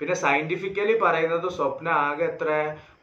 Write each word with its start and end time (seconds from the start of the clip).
പിന്നെ 0.00 0.14
സയന്റിഫിക്കലി 0.22 0.94
പറയുന്നത് 1.04 1.46
സ്വപ്ന 1.56 1.88
ആകെ 2.06 2.24
എത്ര? 2.24 2.48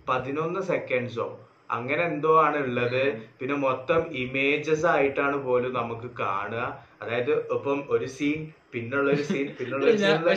പതിനൊന്ന് 0.10 0.62
സെക്കൻഡ്സോ 0.70 1.28
അങ്ങനെ 1.70 2.02
എന്തോ 2.04 2.32
ആണ് 2.46 2.58
ഉള്ളത്. 2.66 3.04
പിന്നെ 3.40 3.56
മൊത്തം 3.64 4.02
ഇമേജസ് 4.24 4.86
ആയിട്ടാണ് 4.94 5.38
പോലും 5.46 5.72
നമുക്ക് 5.74 6.10
കാണുക. 6.20 6.64
അതായത് 7.02 7.32
ഇപ്പം 7.56 7.80
ഒരു 7.90 8.08
സീൻ 8.18 8.40
പിന്നുള്ള 8.74 9.08
ഒരു 9.16 9.24
സീൻ 9.30 9.48
പിന്നുള്ള 9.60 9.86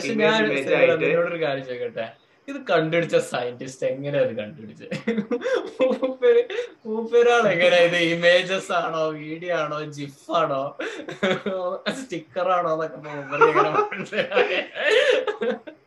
സീൻ 0.05 0.13
ഇമേജ് 0.13 0.73
ആയിട്ട് 0.77 0.97
നിന്നോടൊരു 1.03 1.39
കാര്യം 1.45 1.65
ചോദിക്കട്ടെ? 1.69 2.07
ഇത് 2.47 2.59
കണ്ടുപിടിച്ച 2.69 3.17
സയന്റിസ്റ്റ് 3.29 3.85
എങ്ങനെയാ 3.87 4.21
ഇത് 4.25 4.35
കണ്ടുപിടിച്ചത് 4.37 4.91
മൂപ്പര് 5.93 6.41
മൂപ്പരാൾ 6.85 7.43
എങ്ങനെയാ 7.51 7.81
ഇത് 7.87 7.97
ഇമേജസ് 8.13 8.71
ആണോ 8.79 9.01
വീഡിയോ 9.17 9.55
ആണോ 9.63 9.79
ജിഫ് 9.97 10.31
ആണോ 10.39 10.61
സ്റ്റിക്കർ 11.99 12.49
ആണോ 12.57 12.71
എന്നൊക്കെ 12.75 12.99
മൂപ്പര് 13.07 14.23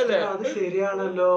അല്ലേ? 0.00 0.18
അത് 0.18 0.54
ശരിയാണല്ലോ. 0.54 1.30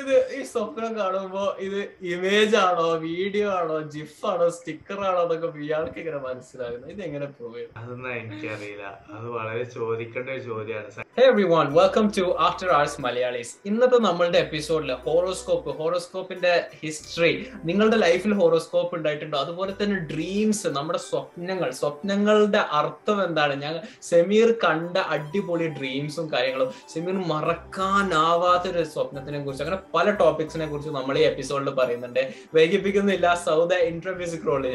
ഇത് 0.00 0.14
ഈ 0.34 0.42
സ്വപ്നം 0.42 0.98
കാണുമ്പോ 0.98 1.56
ഇത് 1.58 1.88
ഇമേജ് 2.02 2.56
ആണോ 2.56 2.92
വീഡിയോ 2.92 3.50
ആണോ 3.50 3.80
ജിഫ് 3.80 4.26
ആണോ 4.26 4.48
സ്റ്റിക്കർ 4.48 5.00
ആണോ 5.00 5.22
എന്നൊക്കെ 5.22 5.58
ഇയാൾക്ക് 5.58 5.98
ഇങ്ങനെ 5.98 6.16
മനസ്സിലാകുന്നത്. 6.16 6.90
ഇത് 6.90 7.02
എങ്ങനെ 7.02 7.26
പ്രൂവ് 7.26 7.54
ചെയ്യും 7.54 7.70
അതൊന്നും 7.76 8.12
എനിക്കറിയില്ല. 8.12 9.04
അത് 9.12 9.28
വളരെ 9.28 9.64
ചോദിക്കേണ്ട 9.64 10.30
ഒരു 10.30 10.40
ചോദ്യമാണ്. 10.40 11.06
everyone, 11.28 11.68
welcome 11.78 12.04
to 12.18 12.36
after 12.38 12.68
hours 12.70 13.00
Malayalees 13.00 13.56
ഇന്നത്തെ 13.66 13.98
നമ്മളുടെ 13.98 14.38
എപ്പിസോഡിൽ 14.38 14.92
ഹോറോസ്കോപ്പ് 14.92 15.70
ഹോറോസ്കോപ്പിന്റെ 15.70 16.52
ഹിസ്റ്ററി 16.82 17.46
നിങ്ങളുടെ 17.64 17.96
ലൈഫിൽ 17.96 18.34
ഹോറോസ്കോപ്പ് 18.34 18.96
ഉണ്ടായിട്ടുണ്ടോ? 18.96 19.38
അതുപോലെ 19.38 19.72
തന്നെ 19.82 19.96
ഡ്രീംസ് 19.96 20.66
നമ്മുടെ 20.66 20.98
സ്വപ്നങ്ങൾ 20.98 21.70
സ്വപ്നങ്ങളുടെ 21.70 22.58
അർത്ഥം 22.58 23.24
എന്താണ്? 23.24 23.62
ഞാൻ 23.62 23.80
സെമീർ 24.02 24.54
കണ്ട 24.64 24.96
അടിപൊളി 24.96 25.68
ഡ്രീംസും 25.68 26.32
കാര്യങ്ങളും. 26.32 26.72
സെമീർ 26.94 27.14
മറക്കാനാവാത്ത 27.14 27.89
ഒരു 27.94 28.84
സ്വപ്നത്തിനെ 28.84 29.44
കുറിച്ച് 29.44 29.64
അങ്ങനെ 29.64 29.82
പല 29.94 30.10
ടോപ്പിക്സിനെ 30.10 30.66
കുറിച്ച് 30.66 30.90
നമ്മൾ 30.90 31.18
ഈ 31.18 31.22
എപ്പിസോഡിൽ 31.22 31.70
പറയുന്നുണ്ട്. 31.70 32.34
വൈകിപ്പിക്കുന്നില്ല 32.54 33.34
സൗദ 33.34 33.74
ഇന്റർവ്യൂസ് 33.74 34.46
റോൾ 34.46 34.66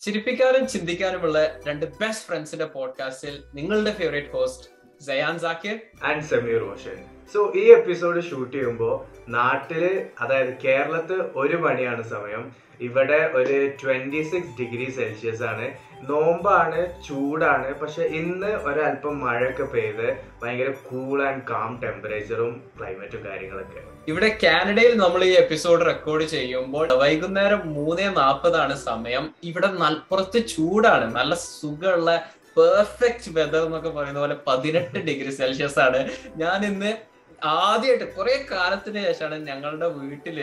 ചിരിപ്പിക്കാനും 0.00 0.68
ചിന്തിക്കാനുമുള്ള 0.68 1.60
രണ്ട് 1.68 1.86
ബെസ്റ്റ് 1.86 2.26
ഫ്രണ്ട്സിന്റെ 2.26 2.64
പോഡ്കാസ്റ്റിൽ 2.64 3.42
നിങ്ങളുടെ 3.54 3.92
favourite 3.92 4.28
host 4.28 4.73
Sayan 5.06 5.38
Zakir 5.38 5.76
and 6.04 6.24
Sameer 6.24 6.60
Roshan 6.60 6.98
so 7.34 7.52
ഈ 7.56 7.62
എപ്പിസോഡ് 7.72 8.20
ഷൂട്ട് 8.22 8.56
ചെയ്യുമ്പോൾ 8.56 8.94
നാട്ടിൽ 9.30 9.84
അതായത് 10.20 10.52
കേരളത്ത് 10.64 11.16
ഒരു 11.36 11.56
മണിയാണ് 11.56 12.02
സമയം. 12.02 12.42
ഇവിടെ 12.80 13.18
ഒരു 13.34 13.56
ട്വന്റി 13.80 14.22
സിക്സ് 14.22 14.54
ഡിഗ്രി 14.60 14.86
സെൽഷ്യസ് 14.90 15.42
ആണ്. 15.42 15.66
നോമ്പാണ് 16.10 16.80
ചൂടാണ്. 17.06 17.68
പക്ഷെ 17.80 18.02
ഇന്ന് 18.20 18.46
ഒരല്പം 18.46 19.14
മഴയൊക്കെ 19.20 19.62
പെയ്ത് 19.62 20.06
ഭയങ്കര 20.42 20.70
കൂൾ 20.88 21.18
ആൻഡ് 21.28 21.42
കാം 21.50 21.80
ടെമ്പറേച്ചറും 21.82 22.54
ക്ലൈമറ്റും 22.78 23.24
കാര്യങ്ങളൊക്കെ. 23.26 23.82
ഇവിടെ 24.08 24.38
കാനഡയിൽ 24.42 24.94
നമ്മൾ 24.98 25.24
ഈ 25.24 25.32
എപ്പിസോഡ് 25.42 25.86
റെക്കോർഡ് 25.86 26.24
ചെയ്യുമ്പോൾ 26.24 26.86
വൈകുന്നേരം 27.02 27.62
മൂന്നേ 27.74 28.08
നാൽപ്പതാണ് 28.22 28.76
സമയം. 28.88 29.26
ഇവിടെ 29.44 29.66
നൽപ്പുറത്ത് 29.66 30.40
ചൂടാണ്. 30.54 31.14
നല്ല 31.14 31.34
സുഖമുള്ള 31.34 32.10
പെർഫെക്റ്റ് 32.56 33.30
വെതർ 33.38 33.64
എന്നൊക്കെ 33.68 33.90
പറയുന്ന 33.96 34.20
പോലെ 34.24 34.36
പതിനെട്ട് 34.48 34.98
ഡിഗ്രി 35.08 35.32
സെൽഷ്യസ് 35.40 35.80
ആണ്. 35.86 36.00
ഞാൻ 36.42 36.60
ഇന്ന് 36.70 36.92
ആദ്യമായിട്ട് 37.62 38.06
കുറെ 38.18 38.36
കാലത്തിന് 38.52 39.00
ശേഷമാണ് 39.08 39.38
ഞങ്ങളുടെ 39.50 39.88
വീട്ടിൽ 40.02 40.38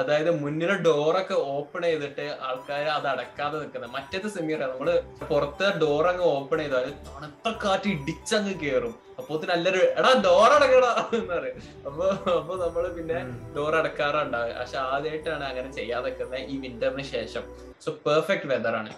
അതായത് 0.00 0.30
മുന്നിലെ 0.42 0.74
ഡോറൊക്കെ 0.84 1.36
ഓപ്പൺ 1.54 1.82
ചെയ്തിട്ട് 1.86 2.26
ആൾക്കാർ 2.46 2.84
അത് 2.94 3.08
അടക്കാതെ 3.10 3.56
നിൽക്കുന്നത്. 3.62 3.90
മറ്റേത് 3.96 4.28
സെമിയറാണ് 4.36 4.72
നമ്മൾ 4.72 4.88
പുറത്തെ 5.30 5.66
ഡോർ 5.82 6.06
അങ്ങ് 6.10 6.24
ഓപ്പൺ 6.36 6.58
ചെയ്താൽ 6.62 6.86
തണുത്ത 7.08 7.52
കാറ്റ് 7.64 7.88
ഇടിച്ചങ്ങ് 7.96 8.54
കേറും. 8.62 8.94
അപ്പൊ 9.18 9.40
നല്ലൊരു 9.50 9.82
എടാ 9.98 10.12
ഡോർ 10.26 10.50
അടക്കടാ 10.58 10.92
എന്ന് 11.18 11.34
പറയും. 11.34 11.58
അപ്പൊ 11.88 12.06
അപ്പൊ 12.38 12.56
നമ്മൾ 12.62 12.86
പിന്നെ 12.96 13.18
ഡോർ 13.56 13.74
അടക്കാറുണ്ടാവുക 13.80 14.56
പക്ഷെ 14.60 14.78
ആദ്യമായിട്ടാണ് 14.92 15.44
അങ്ങനെ 15.50 15.70
ചെയ്യാതെ 15.78 16.08
നിൽക്കുന്നത് 16.08 16.48
ഈ 16.54 16.56
വിന്ററിന് 16.64 17.04
ശേഷം. 17.16 17.44
സോ 17.84 17.92
പെർഫെക്റ്റ് 18.08 18.50
വെതറാണ് 18.54 18.92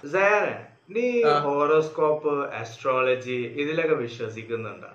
നീ 0.89 1.05
ഹോറോസ്കോപ്പ് 1.45 2.33
ആസ്ട്രോളജി 2.61 3.39
ഇതിലൊക്കെ 3.62 3.97
വിശ്വസിക്കുന്നുണ്ടോ? 4.03 4.91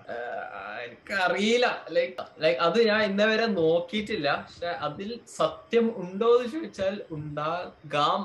എനിക്കറിയില്ല. 0.83 1.67
ലൈക്ക് 1.95 2.25
ലൈക്ക് 2.43 2.59
അത് 2.67 2.77
ഞാൻ 2.89 3.01
ഇന്ന 3.09 3.23
വരെ 3.31 3.47
നോക്കിയിട്ടില്ല. 3.61 4.29
പക്ഷെ 4.43 4.71
അതിൽ 4.87 5.09
സത്യം 5.39 5.87
ഉണ്ടോ 6.03 6.29
എന്ന് 6.35 6.51
ചോദിച്ചാൽ 6.53 6.95
ഉണ്ടാകാം 7.17 8.21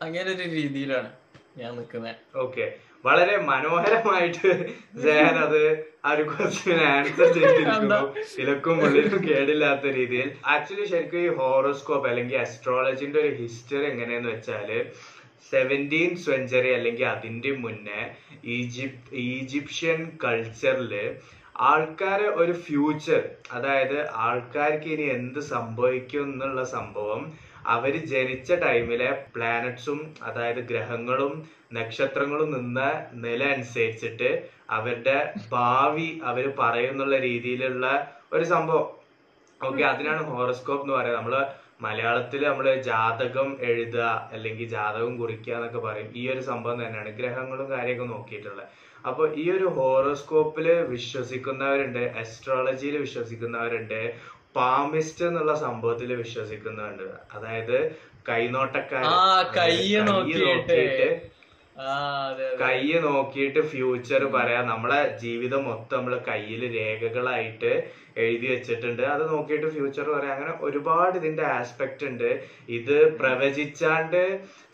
അങ്ങനെ 0.00 0.28
ഒരു 0.36 0.46
രീതിയിലാണ് 0.56 1.10
ഞാൻ 1.60 1.70
നിൽക്കുന്നത് 1.78 2.38
ഓക്കെ 2.44 2.64
വളരെ 3.04 3.34
മനോഹരമായിട്ട് 3.48 4.50
ജയൻ 5.02 5.34
അത് 5.46 5.60
ആ 6.06 6.10
ഒരു 6.14 6.22
ക്വസ്റ്റ്യൻ 6.30 6.78
ആൻസർ 6.92 7.26
ചെയ്തിരിക്കുന്നു. 7.36 7.98
ഇലക്കും 8.42 8.76
ഉള്ളിലും 8.84 9.20
കേടില്ലാത്ത 9.28 9.84
രീതിയിൽ. 9.98 10.28
ആക്ച്വലി 10.52 10.86
ശരിക്കും 10.92 11.20
ഈ 11.26 11.30
ഹോറോസ്കോപ്പ് 11.40 12.08
അല്ലെങ്കിൽ 12.10 12.38
അസ്ട്രോളജിന്റെ 12.44 13.18
ഒരു 13.24 13.32
ഹിസ്റ്ററി 13.40 13.86
എങ്ങനെയെന്ന് 13.92 14.30
വെച്ചാൽ 14.34 14.70
സെവന്റീൻ 15.52 16.16
സെഞ്ചുറി 16.16 16.70
അല്ലെങ്കിൽ 16.74 17.06
അതിന്റെ 17.06 17.52
മുന്നേ 17.56 18.00
ഈജിപ്ത് 18.48 19.14
ഈജിപ്ഷ്യൻ 19.28 20.00
കൾച്ചറിൽ 20.24 20.94
ആൾക്കാരെ 21.70 22.28
ഒരു 22.42 22.52
ഫ്യൂച്ചർ 22.52 23.22
അതായത് 23.52 23.98
ആൾക്കാർക്ക് 24.10 24.88
ഇനി 24.88 25.06
എന്ത് 25.18 25.40
സംഭവിക്കും 25.40 26.22
എന്നുള്ള 26.22 26.64
സംഭവം 26.76 27.20
അവർ 27.66 27.94
ജനിച്ച 28.04 28.52
ടൈമിലെ 28.52 29.10
പ്ലാനറ്റ്സും 29.34 30.00
അതായത് 30.22 30.62
ഗ്രഹങ്ങളും 30.70 31.34
നക്ഷത്രങ്ങളും 31.72 32.50
നിന്ന 32.50 32.80
നില 33.12 33.42
അനുസരിച്ചിട്ട് 33.44 34.30
അവരുടെ 34.70 35.16
ഭാവി 35.50 36.20
അവർ 36.24 36.44
പറയുന്നുള്ള 36.58 37.16
രീതിയിലുള്ള 37.18 37.86
ഒരു 38.32 38.44
സംഭവം. 38.44 38.86
ഓക്കെ 39.60 39.82
അതിനാണ് 39.82 40.22
ഹോറോസ്കോപ്പ് 40.22 40.84
എന്ന് 40.84 40.94
പറയുന്നത്. 40.94 41.20
നമ്മൾ 41.20 41.34
മലയാളത്തിൽ 41.84 42.42
നമ്മൾ 42.48 42.66
ജാതകം 42.88 43.48
എഴുതുക 43.62 44.04
അല്ലെങ്കിൽ 44.32 44.68
ജാതകം 44.68 45.12
കുറിക്കുക 45.18 45.54
എന്നൊക്കെ 45.54 45.78
പറയും. 45.78 46.08
ഈ 46.14 46.24
ഒരു 46.28 46.42
സംഭവം 46.50 46.78
തന്നെയാണ് 46.82 47.12
ഗ്രഹങ്ങളും 47.12 47.68
കാര്യമൊക്കെ 47.70 48.06
നോക്കിയിട്ടുള്ളത്. 48.14 48.64
അപ്പോൾ 49.04 49.26
ഈ 49.34 49.50
ഒരു 49.50 49.66
ഹോറോസ്കോപ്പിൽ 49.76 50.66
വിശ്വസിക്കുന്നവരുണ്ട് 50.90 52.02
അസ്ട്രോളജിയിൽ 52.18 52.96
വിശ്വസിക്കുന്നവരുണ്ട് 52.98 54.00
പാമിസ്റ്റ് 54.56 55.24
എന്നുള്ള 55.24 55.54
സംഭവത്തിൽ 55.58 56.10
വിശ്വസിക്കുന്നവരുണ്ട്. 56.14 57.06
അതായത് 57.32 57.76
കൈനോട്ടക്കാരൻ 58.28 59.08
ആ, 59.14 59.22
കൈ 59.56 59.72
നോക്കിയിട്ട്. 60.06 60.78
കൈ 62.60 62.92
നോക്കിയിട്ട് 63.04 63.60
ഫ്യൂച്ചർ 63.70 64.22
പറയാം. 64.34 64.64
നമ്മളെ 64.66 64.98
ജീവിതം 65.22 65.62
മൊത്തം 65.64 65.96
നമ്മൾ 65.98 66.14
കയ്യിൽ 66.28 66.60
രേഖകളായിട്ട് 66.76 67.72
എഴുതി 68.16 68.46
വെച്ചിട്ടുണ്ട്. 68.46 69.02
അത് 69.02 69.22
നോക്കിയിട്ട് 69.32 69.68
ഫ്യൂച്ചർ 69.76 70.06
പറയാം. 70.10 70.34
അങ്ങനെ 70.34 70.52
ഒരുപാട് 70.60 71.16
ഇതിന്റെ 71.18 71.44
ആസ്പെക്ട് 71.56 72.04
ഉണ്ട്. 72.10 72.30
ഇത് 72.68 72.96
പ്രവചിച്ചാണ്ട് 73.20 74.22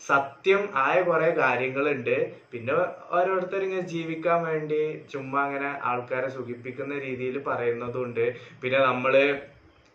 സത്യം 0.09 0.61
ആയ 0.85 0.97
കുറെ 1.01 1.29
കാര്യങ്ങളുണ്ട്. 1.41 2.17
പിന്നെ 2.51 2.75
ഓരോരുത്തർ 3.11 3.63
ഇങ്ങനെ 3.63 3.85
ജീവിക്കാൻ 3.95 4.39
വേണ്ടി 4.43 4.81
ചുമ്മാ 5.13 5.41
അങ്ങനെ 5.43 5.71
ആൾക്കാരെ 5.91 6.29
സുഖിപ്പിക്കുന്ന 6.29 6.99
രീതിയിൽ 7.07 7.37
പറയുന്നതുണ്ട്. 7.49 8.25
പിന്നെ 8.63 8.81
നമ്മൾ 8.91 9.15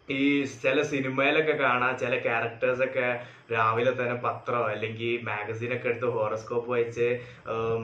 ഈ 0.08 0.18
ചില 0.62 0.78
സിനിമയിലൊക്കെ 0.90 1.54
കാണാം 1.56 1.98
ചില 1.98 2.14
ക്യാരക്ടേഴ്സ് 2.18 2.84
ഒക്കെ 2.84 3.06
രാവിലെ 3.52 3.92
തന്നെ 3.92 4.16
പത്രം 4.22 4.64
അല്ലെങ്കിൽ 4.64 5.14
മാഗസീൻ 5.24 5.72
ഒക്കെ 5.74 5.88
എടുത്ത് 5.88 6.08
ഹോറോസ്കോപ്പ് 6.14 6.70
വായിച്ച് 6.70 7.08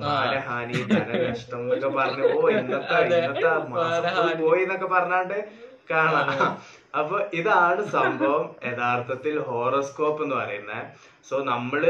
മാനഹാനി 0.02 0.78
ധനനഷ്ടം 0.90 1.60
എന്നൊക്കെ 1.64 1.90
പറഞ്ഞു 1.98 2.24
ഓ 2.34 2.48
ഇന്നത്തെ 2.52 3.00
ഇന്നത്തെ 3.16 3.50
മാസം. 3.72 4.38
പോയി 4.40 4.62
എന്നൊക്കെ 4.62 4.88
പറഞ്ഞാണ്ട് 4.88 5.38
കാണാം. 5.90 6.28
അപ്പൊ 6.94 7.16
ഇതാണ് 7.34 7.82
സംഭവം 7.92 8.44
യഥാർത്ഥത്തിൽ 8.66 9.34
ഹോറോസ്കോപ്പ് 9.48 10.22
എന്ന് 10.22 10.36
പറയുന്നത് 10.36 10.84
സോ 11.24 11.36
നമ്മൾ 11.44 11.82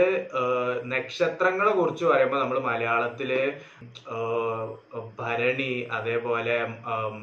നക്ഷത്രങ്ങളെ 0.93 1.73
കുറിച്ച് 1.73 2.05
പറയുമ്പോൾ 2.05 2.41
നമ്മൾ 2.41 2.59
മലയാളത്തിൽ 2.69 3.31
ഭരണി 5.21 5.73
അതേപോലെ 5.93 6.57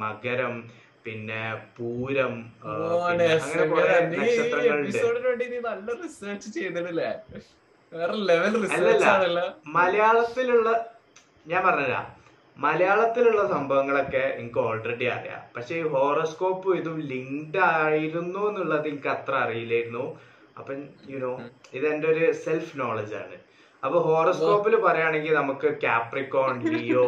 മകരം 0.04 0.56
പിന്നെ 1.10 1.44
പൂരം 1.78 2.34
നല്ല 5.68 5.90
റിസർച്ച് 6.04 6.48
ചെയ്തിട്ടില്ലേ 6.56 7.10
വേറെ 7.92 8.16
ലെവൽ 8.30 8.54
റിസർച്ച് 8.64 9.08
ആണല്ലോ. 9.12 9.46
മലയാളത്തിലുള്ള 9.78 10.70
ഞാൻ 11.52 11.62
പറഞ്ഞുതരാം. 11.68 12.08
മലയാളത്തിലുള്ള 12.58 13.42
സംഭവങ്ങളൊക്കെ 13.54 14.24
എനിക്ക് 14.40 14.60
ഓൾറെഡി 14.66 15.06
അറിയാം. 15.16 15.42
പക്ഷെ 15.56 15.74
ഈ 15.82 15.86
ഹോറോസ്കോപ്പ് 15.94 16.70
ഇതും 16.80 16.98
ലിങ്ക്ഡ് 17.12 17.62
ആയിരുന്നു 17.76 18.42
എന്നുള്ളത് 18.50 18.88
എനിക്ക് 18.92 19.10
അത്ര 19.16 19.34
അറിയില്ലായിരുന്നു. 19.46 20.06
അപ്പൊ 20.58 20.72
യുനോ 21.14 21.32
ഇത് 21.78 21.86
എന്റെ 21.94 22.08
ഒരു 22.14 22.26
സെൽഫ് 22.44 22.74
നോളജ് 22.82 23.16
ആണ്. 23.24 23.38
അപ്പൊ 23.84 23.98
ഹോറോസ്കോപ്പിൽ 24.08 24.74
പറയുകയാണെങ്കിൽ 24.86 25.34
നമുക്ക് 25.42 25.70
കാപ്രിക്കോൺ 25.86 26.54
ലിയോ 26.76 27.08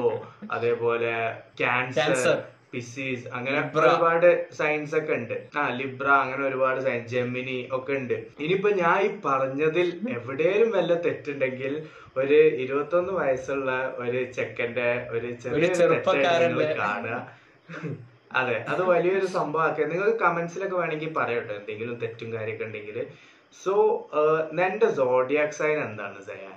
അതേപോലെ 0.57 1.13
ക്യാൻസർ. 1.61 2.13
പിസീസ് 2.73 3.27
അങ്ങനെ. 3.27 3.57
ഒരുപാട് 3.81 4.27
സയൻസ് 4.53 4.95
ഒക്കെ 4.95 5.13
ഉണ്ട്. 5.13 5.35
ആ 5.57 5.63
ലിബ്ര 5.79 6.07
അങ്ങനെ 6.23 6.43
ഒരുപാട് 6.47 6.79
സയൻസ് 6.81 7.11
ജെമിനി 7.13 7.57
ഒക്കെ 7.71 7.93
ഉണ്ട്. 7.93 8.15
ഇനിയിപ്പോ 8.39 8.69
ഞാൻ 8.81 8.99
ഈ 9.01 9.09
പറഞ്ഞതിൽ 9.25 9.89
എവിടെയും 10.09 10.69
വല്ല 10.71 10.93
തെറ്റുണ്ടെങ്കിൽ 11.05 11.73
ഒരു 12.17 12.39
ഇരുപത്തൊന്ന് 12.63 13.13
വയസ്സുള്ള 13.13 13.71
ഒരു 13.97 14.31
ചെക്കന്റെ 14.31 14.87
ഒരു 15.09 15.27
ചെറിയ. 15.43 16.71
കാണുക. 16.77 17.17
അതെ 18.39 18.57
അത് 18.67 18.81
വലിയൊരു 18.83 19.25
സംഭവമാക്കി. 19.37 19.85
നിങ്ങൾ 19.85 20.09
കമന്റ്സിലൊക്കെ 20.23 20.75
വേണമെങ്കിൽ 20.75 21.13
പറയട്ടോ 21.13 21.53
എന്തെങ്കിലും 21.55 21.95
തെറ്റും 21.95 22.33
കാര്യമൊക്കെ 22.33 22.65
ഉണ്ടെങ്കിൽ. 22.65 22.97
സോ 23.55 23.73
നിന്റെ 24.53 24.89
സോഡിയാക് 24.99 25.57
സൈൻ 25.59 25.77
എന്താണ് 25.83 26.19
സയാൻ 26.21 26.55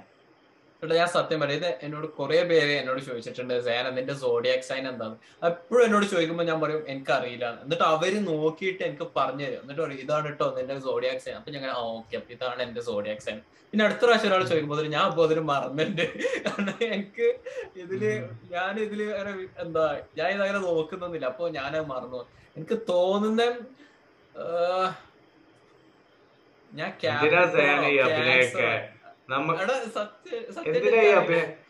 ഇവിടെ 0.84 0.96
ഞാൻ 1.00 1.08
സത്യം 1.16 1.38
പറയാം 1.42 1.58
ഇത് 1.60 1.69
എന്നോട് 1.84 2.06
കുറെ 2.16 2.38
പേര് 2.48 2.72
എന്നോട് 2.81 2.98
ചോദിച്ചിട്ടുണ്ട് 3.06 3.54
സേന 3.66 3.90
നിന്റെ 3.98 4.14
സോഡിയാക് 4.22 4.64
സൈൻ 4.69 4.84
എന്താണ്? 4.90 5.14
എപ്പോഴും 5.48 5.82
എന്നോട് 5.86 6.06
ചോദിക്കുമ്പോൾ 6.10 6.46
ഞാൻ 6.50 6.58
പറയും 6.64 6.82
എനിക്കറിയില്ല. 6.92 7.46
എന്നിട്ട് 7.64 7.84
അവർ 7.92 8.14
നോക്കിയിട്ട് 8.31 8.82
എനിക്ക് 8.88 9.06
പറഞ്ഞു 9.19 9.44
തരും. 9.46 9.60
എന്നിട്ട് 9.64 9.82
പറയും 9.84 10.00
ഇതാണ് 10.04 10.26
കേട്ടോ 10.28 10.46
നിന്റെ 10.58 10.75
സോഡിയാക് 10.88 11.22
സൈൻ 11.25 11.36
അപ്പൊ 11.40 11.52
ഞങ്ങൾ 11.56 11.70
ആ 11.76 11.78
ഓക്കെ 11.94 12.16
അപ്പൊ 12.20 12.32
ഇതാണ് 12.36 12.60
എന്റെ 12.66 12.82
സോഡിയാക് 12.88 13.22
സൈൻ 13.26 13.38
പിന്നെ 13.70 13.84
അടുത്ത 13.86 14.02
പ്രാവശ്യം 14.06 14.28
ഒരാൾ 14.31 14.42
ചോദിക്കുമ്പോൾ 14.50 14.90
ഞാൻ 14.96 15.04
അപ്പോൾ 15.10 15.25
അതിന് 15.26 15.42
മറന്നിട്ടുണ്ട്. 15.52 16.04
കാരണം 16.44 16.76
എനിക്ക് 16.96 17.28
ഇതിൽ 17.84 18.02
ഞാൻ 18.54 18.75
ഇതിൽ 18.86 19.00
എന്താ 19.64 19.86
ഞാൻ 20.19 20.28
ഇതങ്ങനെ 20.36 20.60
നോക്കുന്നൊന്നുമില്ല. 20.69 21.26
അപ്പൊ 21.32 21.48
ഞാൻ 21.58 21.72
മറന്നു 21.92 22.20
എനിക്ക് 22.56 22.78
തോന്നുന്ന 22.92 23.42
ഞാൻ 26.72 26.90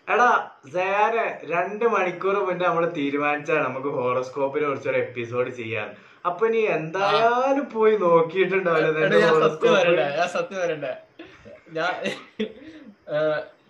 എടാ, 0.08 0.28
രണ്ട് 1.52 1.84
മണിക്കൂർ 1.94 2.36
മുന്നേ 2.48 2.64
നമ്മൾ 2.66 2.84
തീരുമാനിച്ചാണ് 2.96 3.64
നമുക്ക് 3.64 3.88
ഹോറോസ്കോപ്പിനെ 3.88 4.66
കുറിച്ചൊരു 4.66 4.96
എപ്പിസോഡ് 4.96 5.50
ചെയ്യാൻ. 5.50 5.88
അപ്പൊ 6.26 6.48
നീ 6.48 6.60
എന്തായാലും 6.78 7.66
പോയി 7.70 7.96
നോക്കിയിട്ടുണ്ടാവില്ല 7.96 8.88
ഞാൻ 11.78 11.94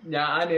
ഞാൻ 0.06 0.48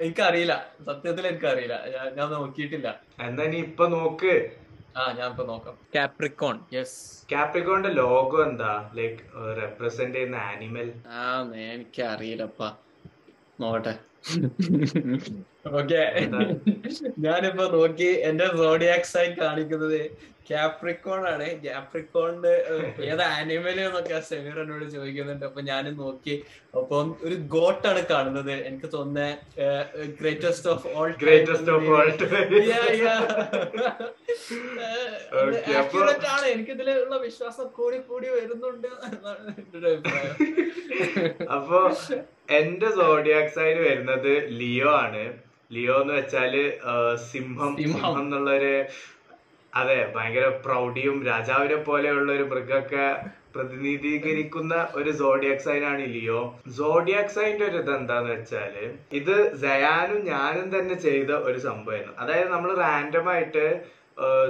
എനിക്കറിയില്ല. 0.00 0.54
സത്യത്തിൽ 0.86 1.24
എനിക്കറിയില്ല. 1.26 1.76
ഞാൻ 1.94 2.06
ഞാൻ 2.16 2.28
നോക്കിയിട്ടില്ല. 2.30 2.88
എന്നാ 3.20 3.44
നീ 3.44 3.58
ഇപ്പൊ 3.58 3.84
നോക്ക്. 3.88 4.34
ആ 4.96 5.12
ഞാൻ 5.12 5.28
ഇപ്പൊ 5.30 5.44
നോക്കാം. 5.44 5.74
കാപ്രിക്കോൺ 5.94 6.56
യെസ് 6.74 6.96
കാപ്രിക്കോന്റെ 7.32 7.90
ലോഗോ 7.94 8.42
എന്താ? 8.44 8.72
ലൈക്ക് 8.94 9.20
റെപ്രസെന്റ് 9.56 10.14
ചെയ്യുന്ന 10.14 10.38
ആനിമൽ 10.48 10.88
ആ 11.16 11.26
എനിക്കറിയില്ലപ്പാ. 11.66 12.70
നോക്കട്ടെ. 13.58 13.94
ഓക്കെ? 15.78 16.00
ഞാനിപ്പോ 17.18 17.64
നോക്കി 17.74 18.08
എന്റെ 18.28 18.46
സോഡിയാക് 18.56 19.08
സൈൻ 19.10 19.30
കാണിക്കുന്നത് 19.38 20.00
ക്യാപ്രിക്കോൺ 20.50 21.28
ആണ്. 21.28 21.62
ക്യാപ്രിക്കോണിന്റെ 21.62 22.64
ഏത് 23.02 23.22
ആനിമൽ 23.22 23.80
എന്നൊക്കെ 23.80 24.20
സെമീർ 24.20 24.60
എന്നോട് 24.60 24.90
ചോദിക്കുന്നുണ്ട്. 24.90 25.46
അപ്പൊ 25.46 25.60
ഞാൻ 25.60 25.96
നോക്കി. 25.96 26.44
അപ്പം 26.74 27.16
ഒരു 27.22 27.34
ഗോട്ടാണ് 27.34 28.06
കാണുന്നത്. 28.06 28.52
എനിക്ക് 28.52 28.92
തോന്നുന്ന 28.92 29.38
greatest 30.20 30.68
of 30.68 30.86
all 30.88 31.14
greatest 31.22 31.70
of 31.70 31.84
all 31.84 32.10
അപ്പൊ- 35.30 35.74
ആക്യുറേറ്റ് 35.76 36.26
ആണ്. 36.26 36.46
എനിക്ക് 36.46 36.70
ഇതിലുള്ള 36.70 37.16
വിശ്വാസം 37.16 37.66
കൂടി 37.66 37.98
കൂടി 37.98 38.28
വരുന്നുണ്ട് 38.28 38.88
എന്നാണ് 38.88 39.54
എന്റെ 39.58 39.78
ഒരു 39.78 39.86
അഭിപ്രായം. 39.86 41.52
അപ്പൊ 41.52 41.90
എന്റെ 42.50 42.88
സോഡിയാക് 42.90 43.48
സൈൻ 43.48 43.82
വരുന്നത് 43.82 44.48
ലിയോ 44.48 44.90
ആണ്. 44.90 45.32
ലിയോ 45.72 46.02
എന്ന് 46.02 46.14
വെച്ചാൽ 46.14 46.72
സിംഹം. 47.32 47.76
സിംഹം 47.76 48.20
എന്നുള്ളൊരു 48.20 48.84
അതെ 49.80 49.98
ഭയങ്കര 50.14 50.46
പ്രൗഢിയും 50.64 51.16
രാജാവിനെ 51.28 51.78
പോലെയുള്ള 51.86 52.28
ഒരു 52.38 52.44
മൃഗമൊക്കെ 52.50 53.06
പ്രതിനിധീകരിക്കുന്ന 53.54 54.74
ഒരു 54.98 55.10
സോഡിയാക് 55.20 55.64
സൈൻ 55.66 55.82
ആണ് 55.92 56.04
ലിയോ. 56.14 56.40
സോഡിയാക് 56.78 57.34
സൈന്റെ 57.36 57.64
ഒരു 57.70 57.78
ഇത് 57.82 57.90
എന്താന്ന് 57.96 58.30
വെച്ചാൽ 58.34 58.74
ഇത് 59.18 59.34
ജയാനും 59.64 60.20
ഞാനും 60.32 60.66
തന്നെ 60.74 60.96
ചെയ്ത 61.06 61.30
ഒരു 61.48 61.58
സംഭവമായിരുന്നു. 61.66 62.14
അതായത് 62.22 62.50
നമ്മൾ 62.54 62.70
റാൻഡം 62.84 63.26
ആയിട്ട് 63.34 63.64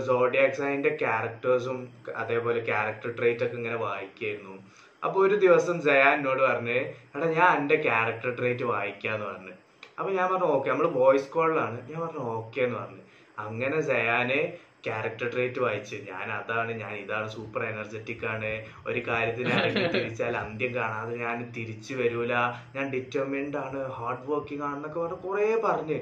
സോഡിയാക് 0.08 0.58
സൈന്റെ 0.60 0.92
ക്യാരക്ടേഴ്സും 1.02 1.78
അതേപോലെ 2.22 2.60
ക്യാരക്ടർ 2.70 3.10
ട്രേറ്റ് 3.18 3.44
ഒക്കെ 3.46 3.56
ഇങ്ങനെ 3.60 3.78
വായിക്കായിരുന്നു. 3.86 4.56
അപ്പൊ 5.02 5.18
ഒരു 5.26 5.36
ദിവസം 5.44 5.76
ജയാൻ 5.86 6.16
എന്നോട് 6.18 6.42
പറഞ്ഞ് 6.48 6.78
എടാ 7.14 7.28
ഞാൻ 7.38 7.52
എന്റെ 7.60 7.76
ക്യാരക്ടർ 7.86 8.30
ട്രേറ്റ് 8.40 8.66
വായിക്കാന്ന് 8.72 9.26
പറഞ്ഞു. 9.30 9.54
അപ്പൊ 9.98 10.10
ഞാൻ 10.18 10.26
പറഞ്ഞു 10.32 10.50
ഓക്കെ 10.56 10.68
നമ്മൾ 10.72 10.88
വോയിസ് 11.00 11.32
കോളിലാണ് 11.36 11.78
ഞാൻ 11.90 12.00
പറഞ്ഞു 12.04 12.24
ഓക്കെ 12.36 12.60
എന്ന് 12.66 12.78
പറഞ്ഞു. 12.82 13.02
അങ്ങനെ 13.44 13.78
ജയാന് 13.90 14.40
ക്യാരക്ടർ 14.84 15.26
ട്രേറ്റ് 15.32 15.60
വായിച്ച്. 15.60 15.96
ഞാൻ 16.08 16.26
അതാണ് 16.36 16.72
ഞാൻ 16.78 16.92
ഇതാണ് 16.96 17.28
സൂപ്പർ 17.34 17.62
എനർജറ്റിക് 17.64 18.24
ആണ്. 18.26 18.50
ഒരു 18.86 19.00
കാര്യത്തിന് 19.08 19.50
ഇറങ്ങി 19.58 19.86
തിരിച്ചാൽ 19.94 20.36
അന്ത്യം 20.40 20.72
കാണാതെ 20.74 21.14
ഞാൻ 21.18 21.36
തിരിച്ചു 21.56 21.94
വരൂല. 21.94 22.32
ഞാൻ 22.74 22.86
ഡിറ്റർമിൻഡ് 22.90 23.58
ആണ് 23.58 23.80
ഹാർഡ് 23.98 24.26
വർക്കിംഗ് 24.30 24.64
ആണെന്നൊക്കെ 24.64 25.00
പറഞ്ഞ് 25.00 25.20
കുറെ 25.24 25.48
പറഞ്ഞ്. 25.66 25.98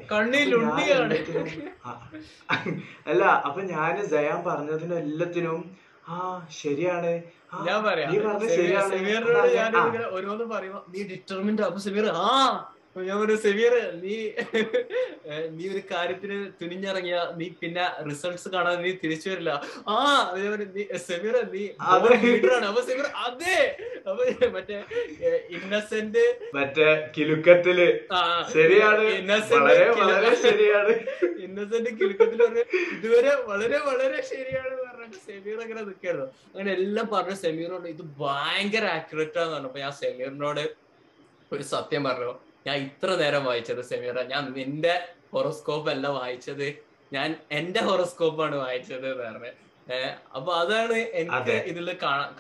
അല്ല 3.07 3.23
അപ്പൊ 3.49 3.61
ഞാൻ 3.71 3.95
ജയാൻ 4.09 4.41
പറഞ്ഞതിനും 4.45 4.99
എല്ലാത്തിനും 4.99 5.61
ആ 6.11 6.19
ശരിയാണ്. 6.59 7.13
ഞാൻ 7.67 7.79
പറയാം. 7.83 8.11
നീ 10.93 11.01
ഡിറ്റർമിൻഡ് 11.11 11.63
അപ്പൊ 11.63 11.81
സെമീർ 11.85 12.07
ആ. 12.23 12.29
ഞാൻ 12.97 13.17
പറഞ്ഞു 13.21 13.37
സെവിയർ 13.45 13.73
നീ 14.03 14.15
നീ 15.57 15.65
ഒരു 15.73 15.83
കാര്യത്തിന് 15.91 16.37
തുനിഞ്ഞിറങ്ങിയ 16.61 17.19
നീ 17.39 17.47
പിന്നെ 17.61 17.85
റിസൾട്ട്സ് 18.09 18.49
കാണാതെ 18.55 18.81
നീ 18.87 18.91
തിരിച്ചു 19.03 19.29
വരില്ല. 19.31 19.53
ആ 19.89 19.97
നീ 20.77 20.85
സെവിയർ 21.09 21.37
നീ 21.53 21.63
ആണ്. 22.55 22.65
അപ്പൊ 22.71 22.83
സെവിയർ 22.89 23.07
അതെ. 23.27 23.57
അപ്പൊ 24.09 24.23
മറ്റേ 24.57 24.79
ഇന്നസെന്റ് 25.59 26.25
മറ്റേ 26.59 26.89
കിലുക്കത്തിൽ. 27.19 27.79
ശരിയാണ്. 28.57 29.07
ഇന്നസെന്റ് 29.21 29.79
വളരെ 30.03 30.35
ശരിയാണ്. 30.47 30.95
ഇന്നസെന്റ് 31.47 31.95
കിലുക്കത്തിൽ 32.03 32.39
പറഞ്ഞ 32.45 32.67
ഇതുവരെ 32.97 33.33
വളരെ 33.53 33.81
വളരെ 33.89 34.21
ശരിയാണ് 34.33 34.75
പറഞ്ഞിട്ട് 34.85 35.19
സെമീർ 35.29 35.59
അങ്ങനെ 35.65 35.81
നിൽക്കായിരുന്നു 35.89 36.29
അങ്ങനെ 36.53 36.71
എല്ലാം 36.81 37.09
പറഞ്ഞു 37.17 37.39
സെമീറോട് 37.47 37.89
ഇത് 37.95 38.05
ഭയങ്കര 38.23 38.85
ആക്യുറേറ്റ് 38.99 39.39
ആണെന്ന് 39.39 39.57
പറഞ്ഞു. 39.57 39.73
അപ്പൊ 39.73 39.83
ഞാൻ 39.87 39.93
സെമീറിനോട് 40.05 40.65
ഒരു 41.55 41.65
സത്യം 41.75 42.05
പറഞ്ഞു. 42.11 42.33
ഞാൻ 42.67 42.77
ഇത്ര 42.87 43.11
നേരം 43.23 43.45
വായിച്ചത് 43.45 43.83
സെമീറ. 43.91 44.23
ഞാൻ 44.33 44.45
നിന്റെ 44.59 44.95
ഹൊറോസ്കോപ്പ് 45.35 45.91
അല്ല 45.91 46.07
വായിച്ചത്. 46.19 46.69
ഞാൻ 47.13 47.29
എന്റെ 47.59 47.81
ഹൊറോസ്കോപ്പാണ് 47.81 48.57
വായിച്ചത് 48.57 49.07
എന്ന് 49.29 49.53
അപ്പൊ 50.39 50.51
അതാണ് 50.63 50.99
എനിക്ക്. 51.21 51.55
ഇതിൽ 51.71 51.87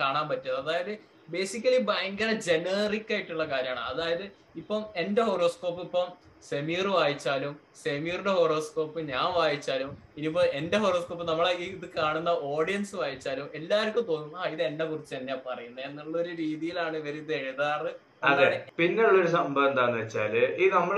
കാണാൻ 0.00 0.24
പറ്റിയത്. 0.30 0.58
അതായത് 0.62 0.92
ബേസിക്കലി 1.28 1.78
ഭയങ്കര 1.90 2.30
ജനറിക് 2.48 3.12
ആയിട്ടുള്ള 3.14 3.44
കാര്യമാണ്. 3.52 3.82
അതായത് 3.92 4.24
ഇപ്പം 4.60 4.82
എന്റെ 5.02 5.22
ഹൊറോസ്കോപ്പ് 5.22 5.82
ഇപ്പം 5.82 6.08
സെമീർ 6.50 6.86
വായിച്ചാലും 6.96 7.54
സെമീറിന്റെ 7.82 8.32
ഹൊറോസ്കോപ്പ് 8.38 9.00
ഞാൻ 9.10 9.26
വായിച്ചാലും 9.38 9.90
ഇനിയിപ്പോ 10.16 10.42
എന്റെ 10.58 10.78
ഹൊറോസ്കോപ്പ് 10.78 11.24
നമ്മളെ 11.28 11.50
ഈ 11.64 11.66
ഇത് 11.78 11.86
കാണുന്ന 11.96 12.30
ഓഡിയൻസ് 12.54 12.94
വായിച്ചാലും 12.96 13.48
എല്ലാവർക്കും 13.54 14.04
തോന്നും 14.04 14.38
ആ 14.42 14.46
ഇത് 14.54 14.62
എന്നെ 14.62 14.84
കുറിച്ച് 14.84 15.14
തന്നെയാ 15.16 15.38
പറയുന്നത് 15.48 15.84
എന്നുള്ള 15.88 16.14
ഒരു 16.18 16.32
രീതിയിലാണ് 16.42 16.96
ഇവർ 16.96 17.16
ഇത് 17.22 17.32
എഴുതാറ്. 17.40 17.90
അതെ. 18.22 18.48
പിന്നെയുള്ള 18.76 19.18
ഒരു 19.18 19.28
സംഭവം 19.28 19.68
എന്താന്ന് 19.68 19.98
വെച്ചാൽ 19.98 20.32
ഈ 20.62 20.66
നമ്മൾ 20.70 20.96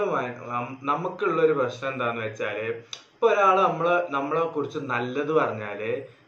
നമുക്കുള്ള 0.83 1.43
ഒരു 1.43 1.53
പ്രശ്നം 1.53 1.89
എന്താന്ന് 1.93 2.23
വെച്ചാൽ 2.23 2.57
ഇപ്പൊ 3.13 3.27
ഒരാൾ 3.33 3.57
നമ്മളെ 3.63 3.97
നമ്മളെ 4.11 4.43
കുറിച്ച് 4.55 4.79
നല്ലത് 4.93 5.33
പറഞ്ഞാൽ 5.33 5.81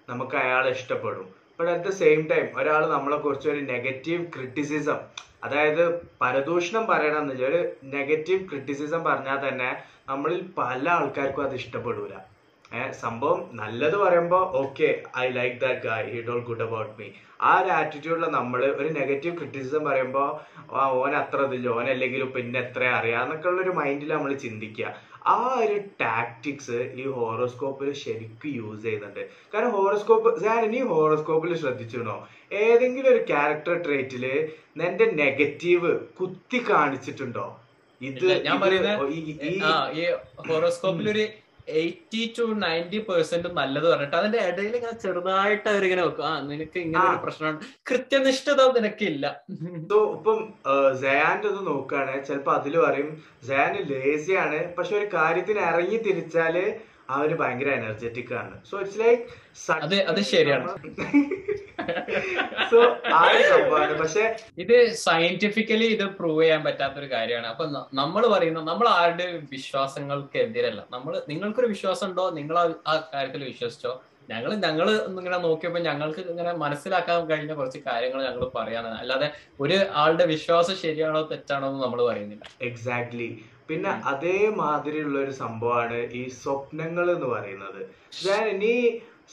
നമുക്ക് 0.08 0.36
അയാളെ 0.36 0.70
ഇഷ്ടപ്പെടും. 0.70 1.26
But 1.58 1.70
at 1.72 1.84
the 1.84 1.92
same 1.94 2.20
time 2.30 2.46
ഒരാൾ 2.60 2.82
നമ്മളെ 2.88 3.16
കുറിച്ച് 3.16 3.48
ഒരു 3.48 3.62
നെഗറ്റീവ് 3.72 4.22
ക്രിറ്റിസിസം 4.34 5.00
അതായത് 5.42 5.82
പരദൂഷണം 6.20 6.86
പറയണമെന്നില്ല 6.86 7.44
ഒരു 7.46 7.60
നെഗറ്റീവ് 7.96 8.48
ക്രിറ്റിസിസം 8.48 9.04
പറഞ്ഞാൽ 9.04 9.48
തന്നെ 9.48 9.70
നമ്മളിൽ 10.08 10.40
പല 10.58 10.84
ആൾക്കാർക്കും 10.90 11.44
അത് 11.44 11.54
ഇഷ്ടപ്പെടൂല. 11.54 12.14
സംഭവം 13.00 13.50
നല്ലത് 13.52 13.96
പറയുമ്പോ 13.96 14.38
okay 14.54 14.88
I 15.18 15.28
like 15.28 15.60
that 15.60 15.80
guy 15.80 16.10
he 16.12 16.20
told 16.20 16.40
good 16.40 16.62
about 16.62 16.92
me 16.98 17.08
ആ 17.40 17.60
ഒരു 17.60 17.68
ആറ്റിറ്റ്യൂഡിൽ 17.70 18.24
നമ്മൾ 18.30 18.64
ഒരു 18.76 18.88
നെഗറ്റീവ് 18.90 19.38
ക്രിറ്റിസിസം 19.38 19.84
പറയുമ്പോൾ 19.84 20.28
ആ 20.76 20.90
ഓൻ 20.92 21.16
അത്ര 21.16 21.42
ഇതില്ല 21.42 21.68
ഓൻ 21.68 21.90
അല്ലെങ്കിൽ 21.90 22.24
പിന്നെ 22.30 22.60
എത്ര 22.60 22.84
അറിയാന്നൊക്കെ 22.90 23.48
ഉള്ള 23.48 23.62
ഒരു 23.62 23.70
മൈൻഡിൽ 23.70 24.12
നമ്മൾ 24.12 24.32
ചിന്തിക്കുക 24.36 24.92
ആ 25.26 25.54
ഒരു 25.60 25.80
ടാക്ടിക്സ് 26.00 26.78
ഈ 26.94 27.04
ഹോറോസ്കോപ്പിൽ 27.10 27.92
ശരിക്കും 27.94 28.50
യൂസ് 28.50 28.82
ചെയ്യുന്നുണ്ട്. 28.82 29.22
കാരണം 29.54 29.70
ഹോറോസ്കോപ്പ് 29.70 30.44
ഞാൻ 30.44 30.70
നീ 30.70 30.80
ഹോറോസ്കോപ്പിൽ 30.90 31.56
ശ്രദ്ധിച്ചിരുന്നോ? 31.56 32.16
ഏതെങ്കിലും 32.52 33.12
ഒരു 33.12 33.24
ക്യാരക്ടർ 33.26 33.84
ട്രേറ്റിൽ 33.84 34.24
നിന്റെ 34.76 35.04
നെഗറ്റീവ് 35.14 35.92
കുത്തി 36.20 36.64
കാണിച്ചിട്ടുണ്ടോ? 36.70 37.46
ഇത് 38.00 38.26
ഞാൻ 38.44 38.60
പറയുന്നത് 38.60 39.06
ഈ- 39.12 39.38
ഈ 39.42 39.54
ഈ 39.94 40.04
ഹൊറോസ്കോപ്പിൽ 40.48 41.08
ഒരു 41.10 41.24
എയ്റ്റി 41.68 42.34
ടു 42.38 42.44
നയന്റി 42.54 42.98
പെർസെന്റ് 43.08 43.48
നല്ലത് 43.56 43.88
പറഞ്ഞിട്ട് 43.90 44.16
അതിന്റെ 44.16 44.38
ഇടയിൽ 44.38 44.74
ഇങ്ങനെ 44.76 44.96
ചെറുതായിട്ട് 44.98 45.68
അവരിങ്ങനെ 45.68 46.02
വെക്കും. 46.02 46.26
ആ 46.26 46.40
നിനക്ക് 46.40 46.78
ഇങ്ങനെ 46.78 47.04
ഒരു. 47.04 47.14
പ്രശ്നമാണ് 47.16 47.58
കൃത്യനിഷ്ഠത 47.86 48.60
നിനക്കില്ല. 48.78 49.24
ഇപ്പം 50.14 50.40
ജയാന്റെ 51.00 51.48
ഒന്ന് 51.48 51.66
നോക്കുകയാണെങ്കിൽ 51.66 52.24
ചിലപ്പോ 52.24 52.52
അതിൽ 52.52 52.76
പറയും 52.78 53.10
ജയാന് 53.46 53.80
ലേസിയാണ് 53.90 54.74
പക്ഷെ 54.78 54.94
ഒരു 54.98 55.08
കാര്യത്തിന് 55.14 55.58
ഇറങ്ങി 55.60 55.96
തിരിച്ചാൽ 55.98 56.56
അവർ 57.10 57.36
ഭയങ്കര 57.36 57.68
എനർജറ്റിക് 57.68 58.34
ആണ്. 58.34 58.64
സോ 58.70 58.80
ഇറ്റ്സ് 58.80 59.00
ലൈക്ക് 59.00 60.22
ശരിയാണ്. 60.22 60.68
സോ 62.70 62.96
ആ 63.14 63.32
സംഭവമാണ്. 63.42 63.98
പക്ഷെ 63.98 64.36
ഇത് 64.58 64.92
സയന്റിഫിക്കലി 64.94 65.84
ഇത് 65.84 66.04
പ്രൂവ് 66.04 66.42
ചെയ്യാൻ 66.42 66.64
പറ്റാത്ത 66.64 66.94
ഒരു 66.94 67.10
കാര്യമാണ്. 67.10 67.46
അപ്പൊ 67.46 67.64
നമ്മൾ 67.94 68.26
പറയുന്ന 68.26 68.60
നമ്മൾ 68.60 68.88
ആരുടെ 68.88 69.40
വിശ്വാസങ്ങൾക്ക് 69.50 70.38
എതിരല്ല 70.38 70.86
നമ്മൾ 70.90 71.22
നിങ്ങൾക്കൊരു 71.28 71.66
വിശ്വാസം 71.66 72.08
ഉണ്ടോ? 72.08 72.30
നിങ്ങൾ 72.30 72.58
ആ- 72.58 72.74
ആ 72.86 73.10
കാര്യത്തിൽ 73.14 73.44
വിശ്വസിച്ചോ? 73.44 74.02
ഞങ്ങൾ 74.30 74.54
ഞങ്ങൾ 74.54 74.90
ഇങ്ങനെ 74.90 75.38
നോക്കിയപ്പോൾ 75.38 75.78
ഞങ്ങൾക്ക് 75.78 76.20
ഇങ്ങനെ 76.20 76.52
മനസ്സിലാക്കാൻ 76.52 77.26
കഴിഞ്ഞ 77.26 77.54
കുറച്ച് 77.54 77.78
കാര്യങ്ങൾ 77.78 78.24
ഞങ്ങൾ 78.24 78.50
പറയാനാണ്. 78.54 78.98
അല്ലാതെ 78.98 79.30
ഒരു 79.60 79.86
ആളുടെ 79.92 80.26
വിശ്വാസം 80.26 80.76
ശരിയാണോ 80.76 81.22
തെറ്റാണോ 81.22 81.68
എന്ന് 81.68 81.82
നമ്മൾ 81.82 82.06
പറയുന്നില്ല. 82.06 82.44
എക്സാക്ട്ലി 82.62 83.44
പിന്നെ 83.68 83.92
അതേമാതിരിയുള്ള 84.12 85.18
ഒരു 85.24 85.34
സംഭവമാണ് 85.42 85.98
ഈ 86.20 86.22
സ്വപ്നങ്ങൾ 86.42 87.06
എന്ന് 87.16 87.28
പറയുന്നത് 87.34 87.80
ഞാൻ 88.26 88.42
ഇനി 88.54 88.74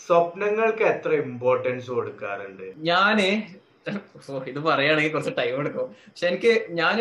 സ്വപ്നങ്ങൾക്ക് 0.06 0.84
എത്ര 0.94 1.12
ഇമ്പോർട്ടൻസ് 1.26 1.90
കൊടുക്കാറുണ്ട്? 1.96 2.68
ഞാൻ 2.92 3.18
ഇത് 4.50 4.58
പറയുകയാണെങ്കിൽ 4.66 5.12
കുറച്ച് 5.14 5.32
ടൈം 5.38 5.56
എടുക്കും. 5.62 5.86
പക്ഷെ 6.10 6.26
എനിക്ക് 6.32 6.52
ഞാൻ 6.80 6.96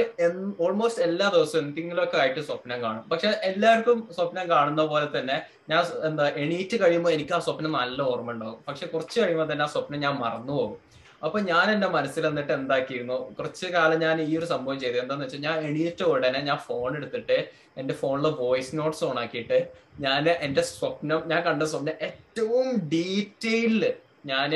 ഓൾമോസ്റ്റ് 0.65 1.03
എല്ലാ 1.07 1.27
ദിവസവും 1.35 1.61
എന്തെങ്കിലുമൊക്കെ 1.65 2.19
ആയിട്ട് 2.23 2.43
സ്വപ്നം 2.49 2.79
കാണും. 2.85 3.03
പക്ഷെ 3.13 3.31
എല്ലാവർക്കും 3.49 3.99
സ്വപ്നം 4.17 4.47
കാണുന്ന 4.53 4.85
പോലെ 4.93 5.09
തന്നെ 5.17 5.37
ഞാൻ 5.71 5.83
എന്താ 6.09 6.27
എണീറ്റ് 6.45 6.77
കഴിയുമ്പോൾ 6.83 7.13
എനിക്ക് 7.17 7.35
ആ 7.39 7.41
സ്വപ്നം 7.49 7.75
നല്ല 7.81 8.01
ഓർമ്മ 8.13 8.35
ഉണ്ടാവും 8.37 8.59
പക്ഷെ 8.69 8.87
കുറച്ച് 8.95 9.19
കഴിയുമ്പോൾ 9.23 9.49
തന്നെ 9.53 9.65
ആ 9.67 9.71
സ്വപ്നം 9.75 10.01
ഞാൻ 10.07 10.17
മറന്നു 10.25 10.55
പോകും 10.61 10.79
അപ്പൊ 11.23 11.39
ഞാൻ 11.49 11.67
എന്റെ 11.73 11.89
മനസ്സിൽ 11.95 12.25
എന്നിട്ട് 12.27 12.53
എന്താക്കിയിരുന്നു? 12.53 13.17
കുറച്ച് 13.39 13.67
കാലം 13.75 13.99
ഞാൻ 14.05 14.17
ഈ 14.23 14.33
ഒരു 14.39 14.47
സംഭവം 14.53 14.79
ചെയ്തത് 14.83 15.00
എന്താന്ന് 15.03 15.25
വെച്ചാൽ 15.27 15.43
ഞാൻ 15.47 15.57
എണീറ്റ 15.69 16.00
ഉടനെ 16.12 16.41
ഞാൻ 16.49 16.59
ഫോൺ 16.69 16.91
എടുത്തിട്ട് 16.99 17.37
എന്റെ 17.77 17.95
ഫോണിലെ 18.00 18.31
വോയിസ് 18.39 18.73
നോട്ട്സ് 18.79 19.05
ഓൺ 19.09 19.19
ആക്കിയിട്ട് 19.23 19.59
ഞാൻ 20.00 20.25
എന്റെ 20.47 20.62
സ്വപ്നം 20.71 21.21
ഞാൻ 21.33 21.41
കണ്ട 21.43 21.62
സ്വപ്നം 21.73 21.97
ഏറ്റവും 22.09 22.67
ഡീറ്റെയിൽഡ് 22.95 23.91
ഞാൻ 24.27 24.53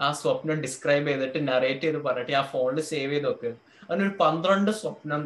ആ 0.00 0.08
സ്വപ്നം 0.20 0.58
ഡിസ്ക്രൈബ് 0.64 1.08
ചെയ്തിട്ട് 1.08 1.40
നറേറ്റ് 1.48 1.84
ചെയ്ത് 1.86 2.00
പറഞ്ഞിട്ട് 2.02 2.34
ആ 2.40 2.44
ഫോണിൽ 2.52 2.84
സേവ് 2.90 3.12
ചെയ്ത് 3.12 3.28
വെക്കുക 3.30 3.52
അങ്ങനെ 3.82 4.04
ഒരു 4.06 4.14
പന്ത്രണ്ട് 4.20 4.70
സ്വപ്നം 4.80 5.22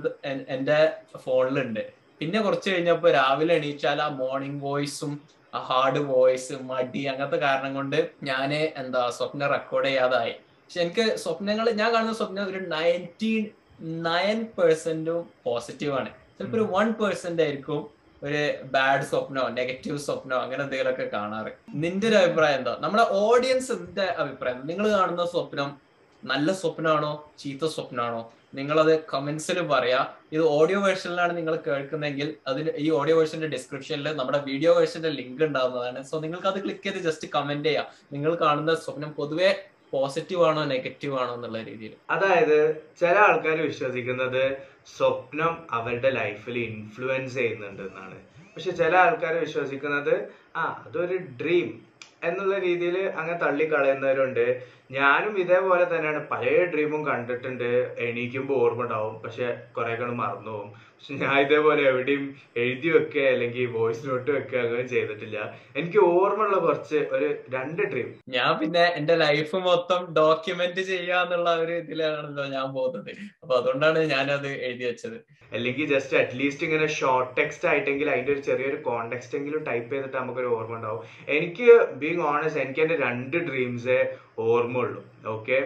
എന്റെ 0.54 0.78
ഫോണിലുണ്ട് 1.24 1.82
പിന്നെ 2.20 2.40
കുറച്ച് 2.42 2.68
കഴിഞ്ഞപ്പോ 2.70 3.10
രാവിലെ 3.10 3.54
എണീച്ചാൽ 3.54 4.00
ആ 4.02 4.08
മോർണിംഗ് 4.20 4.62
വോയിസും 4.64 5.12
ആ 5.52 5.60
ഹാർഡ് 5.68 6.00
വോയിസ് 6.10 6.54
മടി 6.68 7.02
അങ്ങനത്തെ 7.06 7.38
കാരണം 7.40 7.72
കൊണ്ട് 7.74 7.96
ഞാൻ 8.22 8.50
എന്താ 8.82 9.02
സ്വപ്നം 9.10 9.48
റെക്കോർഡ് 9.48 9.88
ചെയ്യാതായി. 9.88 10.34
പക്ഷെ 10.72 10.84
എനിക്ക് 10.84 11.16
സ്വപ്നങ്ങൾ 11.16 11.70
ഞാൻ 11.70 11.94
കാണുന്ന 11.94 12.12
സ്വപ്നം 12.12 12.50
ഒരു 12.50 12.58
നയന്റി 12.58 13.50
നയൻ 13.80 14.46
പെർസെന്റും 14.58 15.30
പോസിറ്റീവ് 15.44 15.92
ആണ്. 15.92 16.08
ചിലപ്പോ 16.08 16.58
ഒരു 16.58 16.68
വൺ 16.70 16.92
പെർസെന്റ് 16.92 17.42
ആയിരിക്കും 17.42 17.90
ഒരു 18.22 18.64
ബാഡ് 18.64 19.02
സ്വപ്നോ 19.02 19.48
നെഗറ്റീവ് 19.48 19.98
സ്വപ്നോ 19.98 20.36
അങ്ങനെ 20.36 20.62
എന്തെങ്കിലുമൊക്കെ 20.62 21.02
കാണാറ്. 21.02 21.52
നിന്റെ 21.74 22.08
ഒരു 22.08 22.14
അഭിപ്രായം 22.14 22.58
എന്താ? 22.58 22.76
നമ്മുടെ 22.80 23.06
ഓഡിയൻസിന്റെ 23.10 24.02
അഭിപ്രായം. 24.02 24.66
നിങ്ങൾ 24.66 24.88
കാണുന്ന 24.88 25.26
സ്വപ്നം 25.26 25.76
നല്ല 26.24 26.52
സ്വപ്നമാണോ 26.52 27.32
ചീത്ത 27.38 27.66
സ്വപ്നമാണോ? 27.66 28.32
നിങ്ങളത് 28.54 29.04
കമന്റ്സിൽ 29.14 29.60
പറയാ. 29.66 30.06
ഇത് 30.32 30.42
ഓഡിയോ 30.42 30.80
വേർഷനിലാണ് 30.80 31.36
നിങ്ങൾ 31.36 31.56
കേൾക്കുന്നതെങ്കിൽ 31.66 32.34
അതിന് 32.46 32.70
ഈ 32.76 32.90
ഓഡിയോ 32.90 33.16
വേർഷന്റെ 33.18 33.46
ഡിസ്ക്രിപ്ഷനിൽ 33.46 34.08
നമ്മുടെ 34.12 34.38
വീഡിയോ 34.38 34.74
വേർഷന്റെ 34.74 35.08
ലിങ്ക് 35.08 35.44
ഉണ്ടാവുന്നതാണ്. 35.44 36.02
സോ 36.02 36.20
നിങ്ങൾക്ക് 36.20 36.46
അത് 36.46 36.62
ക്ലിക്ക് 36.62 36.84
ചെയ്ത് 36.84 36.98
ജസ്റ്റ് 36.98 37.28
കമന്റ് 37.34 37.68
ചെയ്യാം. 37.68 37.86
നിങ്ങൾ 38.12 38.34
കാണുന്ന 38.34 38.74
സ്വപ്നം 38.74 39.12
പൊതുവെ 39.12 39.50
പോസിറ്റീവ് 39.92 40.44
ആണോ 40.44 40.64
നെഗറ്റീവ് 40.64 41.18
ആണോ 41.18 41.34
എന്നുള്ള 41.34 41.62
രീതിയിൽ? 41.62 41.92
അതായത് 42.10 42.82
ചില 43.00 43.16
ആൾക്കാർ 43.18 43.60
വിശ്വസിക്കുന്നത് 43.62 44.56
സ്വപ്നം 44.86 45.58
അവരുടെ 45.70 46.10
ലൈഫിൽ 46.10 46.58
ഇൻഫ്ലുവൻസ് 46.58 47.34
ചെയ്യുന്നുണ്ട് 47.34 47.82
എന്നാണ് 47.82 48.18
പക്ഷെ 48.54 48.70
ചില 48.70 48.96
ആൾക്കാർ 48.96 49.34
വിശ്വസിക്കുന്നത് 49.34 50.28
ആ 50.56 50.84
അതൊരു 50.86 51.16
ഡ്രീം 51.16 51.80
എന്നുള്ള 52.24 52.58
രീതിയിൽ 52.58 52.98
അങ്ങനെ 53.08 53.38
തള്ളിക്കളയുന്നവരുണ്ട്. 53.38 54.62
ഞാനും 54.90 55.38
ഇതേപോലെ 55.38 55.96
തന്നെയാണ്. 55.96 56.28
പല 56.28 56.64
ഡ്രീമും 56.74 57.06
കണ്ടിട്ടുണ്ട്. 57.06 57.94
എണീക്കുമ്പോൾ 57.98 58.54
ഓർമ്മ 58.54 58.82
ഉണ്ടാവും. 58.82 59.22
പക്ഷെ 59.22 59.60
കുറെ 59.76 59.94
കണ്ട് 59.94 60.12
മറന്നു 60.12 60.50
പോകും 60.50 60.72
പക്ഷെ 61.02 61.14
ഞാൻ 61.22 61.36
ഇതേപോലെ 61.40 61.82
എവിടെയും 61.90 62.24
എഴുതി 62.62 62.88
വെക്കുക 62.88 63.22
അല്ലെങ്കിൽ 63.30 63.64
വോയിസ് 63.76 64.02
നോട്ട് 64.08 64.30
വെക്കുക 64.30 64.58
അങ്ങനെ 64.58 64.82
ചെയ്തിട്ടില്ല. 64.82 65.38
എനിക്ക് 65.76 66.00
ഓർമ്മയുള്ള 66.10 66.58
കുറച്ച് 66.58 66.98
ഒരു 67.14 67.28
രണ്ട് 67.54 67.82
ഡ്രീം 67.92 68.08
ഞാൻ 68.28 68.50
പിന്നെ 68.60 68.84
എന്റെ 68.98 69.14
ലൈഫ് 69.14 69.56
മൊത്തം 69.64 70.00
ഡോക്യുമെന്റ് 70.18 70.80
ചെയ്യാന്നുള്ള 70.80 71.50
ഒരു 71.62 71.72
ഇതിലാണല്ലോ 71.72 72.44
ഞാൻ 72.44 72.66
പോകുന്നത്. 72.72 73.10
അപ്പൊ 73.42 73.54
അതുകൊണ്ടാണ് 73.56 73.98
ഞാനത് 73.98 74.48
എഴുതി 74.66 74.84
വെച്ചത്. 74.84 75.16
അല്ലെങ്കിൽ 75.52 75.86
ജസ്റ്റ് 75.94 76.16
അറ്റ്ലീസ്റ്റ് 76.16 76.66
ഇങ്ങനെ 76.66 76.86
ഷോർട്ട് 76.98 77.32
ടെക്സ്റ്റ് 77.38 77.68
ആയിട്ടെങ്കിൽ 77.68 78.10
അതിന്റെ 78.10 78.32
ഒരു 78.32 78.42
ചെറിയൊരു 78.48 78.78
കോണ്ടെക്സ്റ്റ് 78.84 79.38
എങ്കിലും 79.38 79.64
ടൈപ്പ് 79.70 79.90
ചെയ്തിട്ട് 79.94 80.16
നമുക്കൊരു 80.16 80.46
ഓർമ്മ 80.46 80.76
ഉണ്ടാവും. 80.76 81.02
എനിക്ക് 81.38 81.66
ബീങ് 82.02 82.24
ഓണസ്റ്റ് 82.32 82.60
എനിക്ക് 82.60 82.80
എന്റെ 82.80 82.96
രണ്ട് 82.96 83.36
ഡ്രീംസേ 83.48 83.98
ഓർമ്മ 84.38 84.78
ഉള്ളൂ 84.78 85.02
ഓക്കെ 85.34 85.58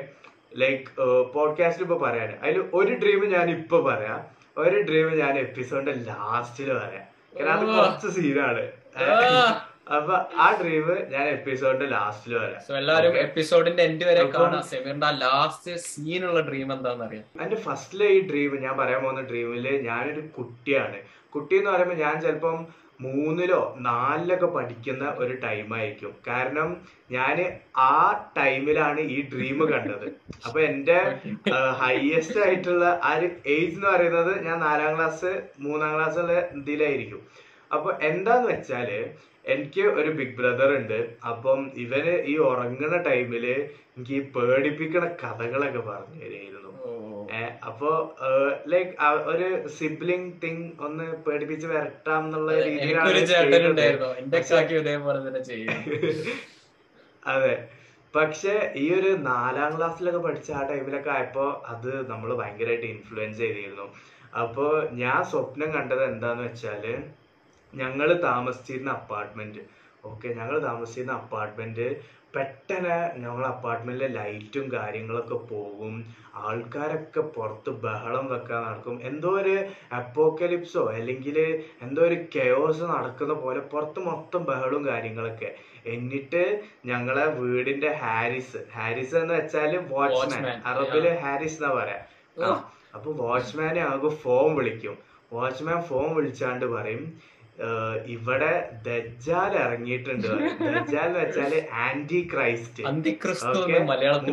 ലൈക്ക് 0.57 0.87
പോഡ്കാസ്റ്റ് 1.37 1.83
ഇപ്പൊ 1.83 1.99
പറയാൻ 2.07 2.33
അതിൽ 2.43 2.59
ഒരു 2.81 2.95
ഡ്രീം 3.05 3.23
ഞാൻ 3.37 3.51
ഇപ്പൊ 3.51 3.81
പറയാം. 3.91 4.23
ഒരു 4.59 4.77
ഡ്രീം 4.89 5.19
ഞാൻ 5.19 5.39
എപ്പിസോഡിന്റെ 5.39 5.93
ലാസ്റ്റിൽ 5.93 6.69
പറയാം. 6.79 7.07
കാരണം 7.39 7.59
അത് 7.59 7.77
കുറച്ച് 7.77 8.09
സീനാണ്. 8.17 8.65
അപ്പൊ 9.97 10.15
ആ 10.37 10.47
ഡ്രീം 10.61 10.87
ഞാൻ 11.11 11.25
എപ്പിസോഡിന്റെ 11.29 11.87
ലാസ്റ്റിൽ 11.87 12.39
പറയാം. 12.39 12.77
എല്ലാവരും 12.77 13.19
എപ്പിസോഡിന്റെ 13.19 13.83
എൻഡ് 13.83 14.05
വരെ 14.05 14.25
കാണാം. 14.31 14.63
സെമീറിന്റെ 14.63 15.11
ലാസ്റ്റ് 15.11 15.77
സീനുള്ള 15.77 16.41
ഡ്രീം 16.41 16.73
എന്താന്ന് 16.73 17.05
അറിയാം 17.05 17.43
എന്റെ 17.43 17.57
ഫസ്റ്റിലെ 17.57 18.07
ഈ 18.07 18.29
ഡ്രീം 18.29 18.63
ഞാൻ 18.63 18.77
പറയാൻ 18.79 19.03
പോകുന്ന 19.03 19.21
ഡ്രീമിൽ 19.21 19.69
ഞാനൊരു 19.89 20.21
കുട്ടിയാണ്. 20.21 20.99
കുട്ടി 21.35 21.55
എന്ന് 21.57 21.71
പറയുമ്പോൾ 21.71 21.95
ഞാൻ 21.95 22.21
ചിലപ്പം 22.21 22.67
മൂന്നിലോ 23.01 23.59
നാലിലൊക്കെ 23.81 24.49
പഠിക്കുന്ന 24.53 25.05
ഒരു 25.19 25.35
ടൈമായിരിക്കും 25.43 26.13
കാരണം 26.29 26.69
ഞാൻ 27.11 27.37
ആ 27.85 27.95
ടൈമിലാണ് 28.37 29.01
ഈ 29.11 29.19
ഡ്രീം 29.33 29.59
കണ്ടത്. 29.73 30.07
അപ്പൊ 30.47 30.59
എന്റെ 30.69 30.99
ഹയസ്റ്റ് 31.81 32.41
ആയിട്ടുള്ള 32.45 32.85
ആ 33.03 33.13
ഒരു 33.17 33.29
ഏജ് 33.49 33.75
എന്ന് 33.75 33.89
പറയുന്നത് 33.89 34.33
ഞാൻ 34.47 34.59
നാലാം 34.61 34.95
ക്ലാസ് 34.97 35.33
മൂന്നാം 35.59 35.95
ക്ലാസ് 35.95 36.19
ഉള്ള 36.19 36.33
ഇതിലായിരിക്കും. 36.61 37.23
അപ്പൊ 37.71 37.91
എന്താന്ന് 38.03 38.49
വെച്ചാൽ 38.51 38.91
എനിക്ക് 39.45 39.83
ഒരു 39.99 40.11
ബിഗ് 40.13 40.37
ബ്രദർ 40.37 40.71
ഉണ്ട്. 40.77 40.99
അപ്പം 41.31 41.61
ഇവന് 41.79 42.15
ഈ 42.27 42.37
ഉറങ്ങുന്ന 42.47 42.97
ടൈമിൽ 43.07 43.45
എനിക്ക് 43.49 44.15
ഈ 44.15 44.23
പേടിപ്പിക്കണ 44.35 45.05
കഥകളൊക്കെ 45.23 45.83
പറഞ്ഞു 45.83 46.19
തരുമായിരുന്നു 46.23 46.55
ഏ, 46.65 46.66
അപ്പൊ 47.67 47.91
ലൈക്ക് 48.67 48.91
ഒരു 49.25 49.47
സിബ്ലിംഗ് 49.69 50.33
തിങ് 50.43 50.67
ഒന്ന് 50.81 51.05
പേടിപ്പിച്ച് 51.27 51.67
വരട്ടാം 51.67 52.25
എന്നുള്ള 52.25 52.51
രീതിയിലാണ് 52.67 53.09
അതെ. 57.33 57.55
പക്ഷെ 58.15 58.53
ഈ 58.77 58.95
ഒരു 58.95 59.11
നാലാം 59.25 59.77
ക്ലാസ്സിലൊക്കെ 59.77 60.19
പഠിച്ച 60.19 60.51
ആ 60.51 60.63
ടൈമിലൊക്കെ 60.63 61.11
ആയപ്പോ 61.11 61.47
അത് 61.67 61.91
നമ്മൾ 62.09 62.29
ഭയങ്കരമായിട്ട് 62.37 62.87
ഇൻഫ്ലുവൻസ് 62.87 63.39
ചെയ്തിരുന്നു. 63.39 63.87
അപ്പോ 64.39 64.67
ഞാൻ 64.95 65.25
സ്വപ്നം 65.25 65.73
കണ്ടത് 65.73 66.05
എന്താന്ന് 66.05 66.43
വെച്ചാൽ 66.43 66.85
ഞങ്ങൾ 67.73 68.09
താമസിച്ചിരുന്ന 68.23 68.91
അപ്പാർട്ട്മെന്റ് 68.91 69.63
ഓക്കെ 70.07 70.29
ഞങ്ങൾ 70.35 70.57
താമസിക്കുന്ന 70.61 71.13
അപ്പാർട്ട്മെന്റ് 71.15 71.87
പെട്ടെന്ന് 72.35 72.95
ഞങ്ങളെ 73.19 73.47
അപ്പാർട്ട്മെന്റിലെ 73.47 74.09
ലൈറ്റും 74.15 74.73
കാര്യങ്ങളൊക്കെ 74.73 75.35
പോകും. 75.51 75.95
ആൾക്കാരൊക്കെ 76.41 77.21
പുറത്ത് 77.35 77.71
ബഹളം 77.85 78.27
വെക്കാൻ 78.27 78.65
നടക്കും. 78.65 78.97
എന്തോ 79.03 79.31
ഒരു 79.39 79.55
അപ്പോക്കലിപ്സോ 80.01 80.83
അല്ലെങ്കിൽ 80.93 81.39
എന്തോ 81.83 82.03
ഒരു 82.03 82.19
കെയോസ് 82.35 82.85
നടക്കുന്ന 82.93 83.35
പോലെ 83.37 83.61
പുറത്ത് 83.71 84.01
മൊത്തം 84.07 84.45
ബഹളവും 84.45 84.85
കാര്യങ്ങളൊക്കെ. 84.87 85.51
എന്നിട്ട് 85.87 86.43
ഞങ്ങളെ 86.87 87.27
വീടിന്റെ 87.39 87.93
ഹാരിസ് 88.03 88.61
ഹാരിസ് 88.73 89.17
എന്ന് 89.17 89.35
വെച്ചാൽ 89.35 89.73
വാച്ച്മാൻ 89.93 90.43
Watchman, 90.43 90.69
അറബിൽ 90.71 91.05
ഹാരിസ് 91.21 91.59
എന്നാ 91.59 91.73
പറയാ. 91.75 92.01
അപ്പൊ 92.95 93.11
വാച്ച്മാനെ 93.23 93.81
ആകെ 93.87 94.09
ഫോൺ 94.21 94.49
വിളിക്കും. 94.57 94.97
വാച്ച്മാൻ 95.33 95.83
ഫോം 95.83 96.15
വിളിച്ചാണ്ട് 96.17 96.67
പറയും 96.67 97.01
"ഏഹ്, 97.05 97.36
ഇവിടെ 98.07 98.53
ദജ്ജാൽ 98.87 99.53
ഇറങ്ങിയിട്ടുണ്ട്. 99.57 100.29
ദജാൽ 100.29 100.75
ദജ്ജാൽ 100.75 101.07
എന്ന് 101.07 101.21
വെച്ചാൽ 101.21 101.53
ആന്റി 101.85 102.21
ക്രൈസ്റ്റ് 102.33 102.83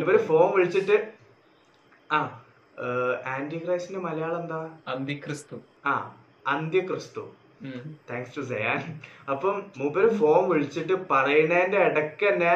ഇവർ 0.02 0.16
ഫോം 0.16 0.50
വിളിച്ചിട്ട് 0.52 0.96
ആ 2.12 2.18
ആന്റി 3.26 3.58
ക്രൈസ്റ്റിന്റെ 3.64 4.02
മലയാളം 4.08 4.40
എന്താ? 4.40 4.60
അന്തിക്രിസ്തു. 4.88 5.56
ആ 5.86 5.94
അന്ത്യക്രിസ്തു. 6.46 7.24
താങ്ക്സ് 8.10 8.36
ടു 8.36 8.40
സയാൻ 8.40 8.80
അപ്പം 9.30 9.62
മൂപ്പര് 9.78 10.08
ഫോം 10.14 10.48
വിളിച്ചിട്ട് 10.48 10.94
പറയുന്നതിന്റെ 11.10 11.78
ഇടയ്ക്ക് 11.78 12.26
തന്നെ 12.32 12.54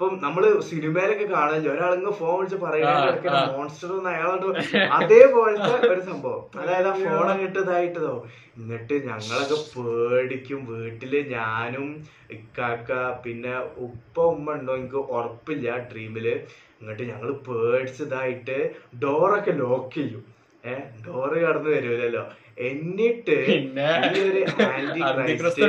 ഇപ്പം 0.00 0.14
നമ്മൾ 0.22 0.44
സിനിമയിലൊക്കെ 0.68 1.24
കാണാൻ 1.24 1.64
ഒരാളിങ്ങ് 1.72 2.12
ഫോൺ 2.18 2.36
വിളിച്ച് 2.36 2.58
പറയുന്ന 2.62 3.32
മോൺസ്റ്റർ 3.50 3.90
എന്ന് 3.96 4.10
അയാളോട് 4.10 4.46
അതേപോലത്തെ 4.98 5.88
ഒരു 5.88 6.02
സംഭവം. 6.02 6.40
അതായത് 6.60 6.88
ആ 6.88 6.94
ഫോൺ 7.00 7.26
അങ്ങോട്ട് 7.32 7.58
ഇതായിട്ടതോ. 7.58 8.14
എന്നിട്ട് 8.56 8.94
ഞങ്ങളൊക്കെ 9.08 9.58
പേടിക്കും. 9.74 10.60
വീട്ടിൽ 10.70 11.12
ഞാനും 11.34 11.90
ഇക്കാക്ക 12.30 12.90
പിന്നെ 13.26 13.54
ഉപ്പ 13.78 14.24
ഉമ്മ 14.32 14.56
ഉണ്ടോ 14.56 14.76
എനിക്ക് 14.76 15.02
ഉറപ്പില്ല 15.16 15.76
ഡ്രീമിൽ 15.92 16.28
എന്നിട്ട് 16.30 17.04
ഞങ്ങൾ 17.12 17.32
പേടിച്ചതായിട്ട് 17.48 18.58
ഡോറൊക്കെ 19.04 19.54
ലോക്ക് 19.62 19.94
ചെയ്യും. 19.98 20.24
ഏഹ് 20.64 20.86
ഡോറ് 21.04 21.36
കടന്നു 21.44 21.70
വരുമല്ലോ 21.70 22.24
എന്നിട്ട് 22.62 23.36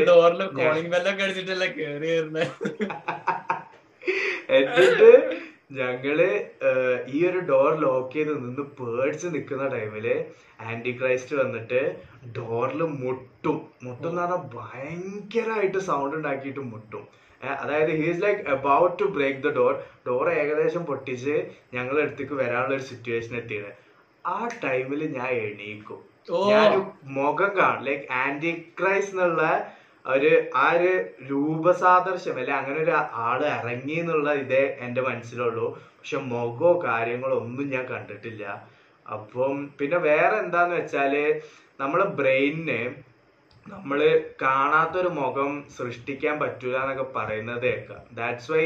ഡോറിൽ 0.10 0.42
കോളിംഗ് 0.58 0.92
ബെല്ലൊക്കെ 0.96 1.24
അടിച്ചിട്ടല്ലേ 1.28 1.70
കേറി 1.78 2.10
വരുന്നത് 2.16 2.48
എന്നിട്ട് 4.58 5.10
ഞങ്ങൾ 5.79 6.17
ഈ 7.15 7.20
ഒരു 7.29 7.39
ഡോർ 7.50 7.72
ലോക്ക് 7.84 8.13
ചെയ്ത് 8.13 8.31
നിന്ന് 8.46 8.63
പേടിച്ച് 8.79 9.27
നിൽക്കുന്ന 9.36 9.65
ടൈമിൽ 9.67 10.08
ആന്റി 10.70 10.91
ക്രൈസ്റ്റ് 11.00 11.36
വന്നിട്ട് 11.36 11.81
ഡോറിൽ 12.38 12.81
മുട്ടും. 13.03 13.58
മുട്ടും 13.84 14.10
എന്ന് 14.10 14.22
പറഞ്ഞാൽ 14.22 14.41
ഭയങ്കരമായിട്ട് 14.58 15.79
സൗണ്ട് 15.89 16.15
ഉണ്ടാക്കിയിട്ട് 16.17 16.63
മുട്ടും. 16.74 17.05
അതായത് 17.62 17.91
he's 18.01 18.22
like 18.24 18.41
about 18.55 18.96
to 19.01 19.05
break 19.17 19.39
the 19.46 19.51
door 19.60 19.74
door 20.08 20.25
ഏകദേശം 20.41 20.84
പൊട്ടിച്ച് 20.86 21.36
ഞങ്ങളുടെ 21.74 22.03
അടുത്തേക്ക് 22.05 22.36
വരാനുള്ള 22.41 22.75
ഒരു 22.75 22.86
സിറ്റുവേഷൻ 22.91 23.36
എത്തിയത്. 23.41 23.72
ആ 24.27 24.38
ടൈമിൽ 24.65 25.01
ഞാൻ 25.17 25.29
എണീക്കും. 25.46 26.01
ഞാൻ 26.51 26.72
മുഖം 27.17 27.51
കാണും. 27.60 27.84
ലൈക്ക് 27.88 28.05
ആന്റി 28.24 28.51
ക്രൈസ്റ്റ് 28.79 29.15
എന്നുള്ള 29.15 29.43
ഒരു 30.05 30.29
ആ 30.55 30.72
ഒരു 30.72 30.91
രൂപസാദൃശ്യം 31.29 32.38
അല്ലെ 32.39 32.53
അങ്ങനെ 32.53 32.79
ഒരു 32.84 32.93
ആൾ 33.25 33.46
ഇറങ്ങി 33.46 33.93
എന്നുള്ള 33.93 34.34
ഇതേ 34.34 34.63
എന്റെ 34.79 35.01
മനസ്സിലുള്ളൂ. 35.01 35.65
പക്ഷെ 35.98 36.17
മുഖമോ 36.17 36.81
കാര്യങ്ങളോ 36.84 37.36
ഒന്നും 37.38 37.67
ഞാൻ 37.70 37.86
കണ്ടിട്ടില്ല. 37.86 38.43
അപ്പം 39.05 39.55
പിന്നെ 39.79 39.98
വേറെ 39.98 40.38
എന്താന്ന് 40.38 40.75
വെച്ചാൽ 40.75 41.13
നമ്മളെ 41.79 42.05
ബ്രെയിനിന് 42.20 42.79
നമ്മൾ 43.65 44.00
കാണാത്തൊരു 44.41 45.08
മുഖം 45.08 45.51
സൃഷ്ടിക്കാൻ 45.77 46.39
പറ്റൂല 46.39 46.77
എന്നൊക്കെ 46.77 47.06
പറയുന്നത് 47.15 47.63
കേൾക്കാം. 47.63 48.01
ദാറ്റ്സ് 48.13 48.51
വൈ 48.51 48.63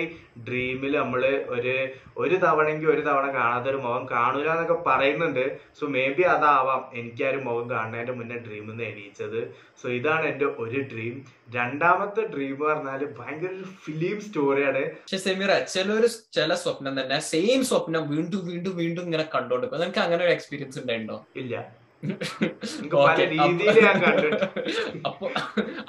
ഡ്രീമിൽ 0.48 0.94
നമ്മൾ 0.98 1.24
ഒരു 1.56 1.74
ഒരു 2.18 2.36
തവണയെങ്കിൽ 2.36 2.88
ഒരു 2.88 3.02
തവണ 3.02 3.26
കാണാത്തൊരു 3.34 3.78
മുഖം 3.78 4.06
കാണൂല 4.12 4.48
എന്നൊക്കെ 4.52 4.78
പറയുന്നുണ്ട്. 4.88 5.60
സോ 5.80 5.86
മേ 5.88 6.06
ബി 6.10 6.22
അതാവാം 6.22 6.82
എനിക്ക് 6.94 7.24
ആ 7.28 7.30
ഒരു 7.30 7.38
മുഖം 7.38 7.70
കാണുന്നതിന്റെ 7.70 8.14
മുന്നേ 8.14 8.38
ഡ്രീമിൽ 8.48 8.70
നിന്ന് 8.70 8.84
എണീച്ചത്. 8.84 9.40
സോ 9.82 9.90
ഇതാണ് 9.90 10.26
എന്റെ 10.26 10.46
ഒരു 10.46 10.82
ഡ്രീം 10.94 11.16
രണ്ടാമത്തെ 11.54 12.22
ഡ്രീം 12.36 12.56
പറഞ്ഞാൽ 12.66 13.02
ഭയങ്കര 13.20 13.54
ഒരു 13.58 13.70
ഫിലിം 13.86 14.22
സ്റ്റോറിയാണ് 14.22 14.84
പക്ഷെ 14.92 15.18
ചില 15.18 15.64
ചിലൊരു 15.76 16.08
ചില 16.34 16.54
സ്വപ്നം 16.54 17.02
തന്നെ 17.02 17.20
സെയിം 17.20 17.64
സ്വപ്നം 17.64 18.10
വീണ്ടും 18.10 18.48
വീണ്ടും 18.52 18.76
വീണ്ടും 18.78 19.04
ഇങ്ങനെ 19.04 19.28
കണ്ടോണ്ടിരിക്കും. 19.36 19.82
നിനക്ക് 19.82 20.00
അങ്ങനെ 20.00 20.24
ഒരു 20.24 20.32
എക്സ്പീരിയൻസ് 20.32 20.80
ഉണ്ടായിട്ടുണ്ടോ 20.80 21.26
ഇല്ല. 21.36 21.56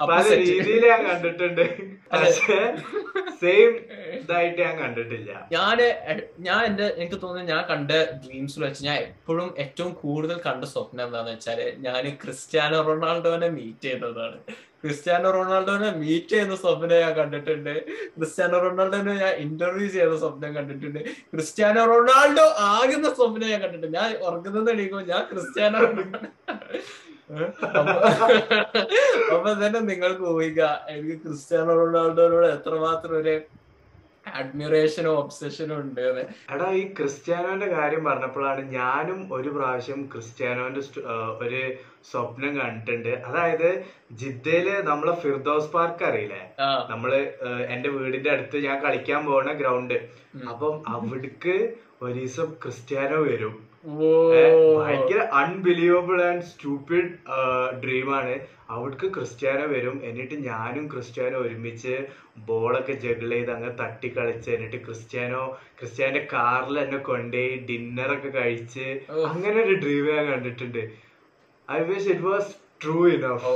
പല 0.09 0.27
രീതിയിൽ 0.35 0.85
ഞാൻ 0.87 1.01
കണ്ടിട്ടുണ്ട്. 1.07 1.63
പക്ഷെ 2.13 2.57
സെയിം 3.41 3.71
ഇതായിട്ട് 4.19 4.59
ഞാൻ 4.61 4.75
കണ്ടിട്ടില്ല. 4.81 5.31
ഞാൻ 5.51 5.77
ഞാൻ 6.47 6.61
എന്റെ 6.69 6.85
എനിക്ക് 6.97 7.17
തോന്നുന്നു 7.23 7.51
ഞാൻ 7.53 7.61
കണ്ട 7.71 7.91
ഡ്രീംസ് 8.23 8.57
വെച്ച് 8.59 8.81
ഞാൻ 8.87 8.97
എപ്പോഴും 9.07 9.49
ഏറ്റവും 9.63 9.91
കൂടുതൽ 10.03 10.39
കണ്ട 10.47 10.63
സ്വപ്നം 10.73 11.03
എന്താന്ന് 11.05 11.33
വെച്ചാൽ 11.35 11.59
ഞാൻ 11.87 12.03
ക്രിസ്ത്യാനോ 12.23 12.79
റൊണാൾഡോനെ 12.89 13.49
മീറ്റ് 13.57 13.85
ചെയ്യുന്നതാണ് 13.87 14.39
ക്രിസ്ത്യാനോ 14.83 15.27
റൊണാൾഡോനെ 15.35 15.89
മീറ്റ് 16.01 16.33
ചെയ്യുന്ന 16.33 16.55
സ്വപ്നം 16.63 16.97
ഞാൻ 17.03 17.13
കണ്ടിട്ടുണ്ട്. 17.19 17.73
ക്രിസ്ത്യാനോ 18.17 18.57
റൊണാൾഡോനെ 18.65 19.13
ഞാൻ 19.23 19.33
ഇന്റർവ്യൂ 19.45 19.87
ചെയ്യുന്ന 19.95 20.17
സ്വപ്നം 20.23 20.51
കണ്ടിട്ടുണ്ട്. 20.57 20.99
ക്രിസ്ത്യാനോ 21.33 21.83
റൊണാൾഡോ 21.93 22.45
ആകുന്ന 22.73 23.07
സ്വപ്നം 23.19 23.47
ഞാൻ 23.53 23.61
കണ്ടിട്ടുണ്ട്. 23.65 23.97
ഞാൻ 23.99 24.09
ഉറങ്ങുന്നത് 24.27 24.69
എണീക്കും 24.75 25.07
ഞാൻ 25.11 25.23
ക്രിസ്ത്യാനോ 25.33 25.79
അപ്പൊ 29.35 29.49
തന്നെ 29.61 29.79
നിങ്ങൾക്ക് 29.91 30.25
ഊഹിക്കാം. 30.33 30.75
എനിക്ക് 30.93 31.15
ക്രിസ്ത്യാനോ 31.23 31.71
റൊണാൾഡോനോട് 31.81 32.47
എത്രമാത്രം 32.57 33.15
ഒരു 33.21 33.33
അഡ്മിറേഷനും 34.39 35.13
ഒബ്സഷനും 35.21 35.77
ഉണ്ട്. 35.83 36.05
എടാ 36.53 36.67
ഈ 36.81 36.83
ക്രിസ്ത്യാനോന്റെ 36.97 37.67
കാര്യം 37.75 38.03
പറഞ്ഞപ്പോഴാണ് 38.05 38.61
ഞാനും 38.77 39.19
ഒരു 39.37 39.49
പ്രാവശ്യം 39.57 40.01
ക്രിസ്ത്യാനോന്റെ 40.13 40.81
ഒരു 41.45 41.61
സ്വപ്നം 42.11 42.51
കണ്ടിട്ടുണ്ട്. 42.59 43.13
അതായത് 43.29 43.69
ജിദ്ദയിൽ 44.21 44.67
നമ്മളെ 44.89 45.15
ഫിർദോസ് 45.23 45.71
പാർക്ക് 45.75 46.05
അറിയില്ലേ? 46.09 46.43
നമ്മൾ 46.91 47.13
എന്റെ 47.75 47.89
വീടിന്റെ 47.97 48.31
അടുത്ത് 48.35 48.57
ഞാൻ 48.67 48.77
കളിക്കാൻ 48.85 49.21
പോണ 49.29 49.51
ഗ്രൗണ്ട്. 49.61 49.97
അപ്പം 50.51 50.75
അവിടേക്ക് 50.95 51.55
ഒരു 52.01 52.13
ദിവസം 52.19 52.49
ക്രിസ്ത്യാനോ 52.63 53.19
വരും. 53.29 53.55
ഭയങ്കര 53.85 55.19
അൺബിലീവബിൾ 55.41 56.19
ആൻഡ് 56.29 56.45
സ്റ്റൂപ്പിഡ് 56.51 57.09
ഡ്രീമാണ് 57.83 58.33
അവിടേക്ക് 58.75 59.07
ക്രിസ്ത്യാനോ 59.15 59.65
വരും. 59.73 59.97
എന്നിട്ട് 60.09 60.35
ഞാനും 60.47 60.85
ക്രിസ്ത്യാനോ 60.93 61.37
ഒരുമിച്ച് 61.45 61.93
ബോളൊക്കെ 62.47 62.95
ജഗിൾ 63.03 63.31
ചെയ്ത് 63.33 63.51
അങ്ങ് 63.55 63.71
തട്ടി 63.81 64.09
കളിച്ച് 64.17 64.49
എന്നിട്ട് 64.55 64.79
ക്രിസ്ത്യാനോ 64.87 65.43
ക്രിസ്ത്യാനോന്റെ 65.79 66.23
കാറിൽ 66.33 66.77
എന്നെ 66.83 66.99
കൊണ്ടുപോയി 67.09 67.53
ഡിന്നറൊക്കെ 67.69 68.31
കഴിച്ച്. 68.39 68.87
അങ്ങനെ 69.31 69.57
ഒരു 69.65 69.75
ഡ്രീം 69.83 70.07
ഞാൻ 70.13 70.25
കണ്ടിട്ടുണ്ട്. 70.31 70.81
I 71.69 71.79
wish 71.91 72.09
it 72.15 72.25
was 72.29 72.51
true 72.83 72.97
enough 73.13 73.53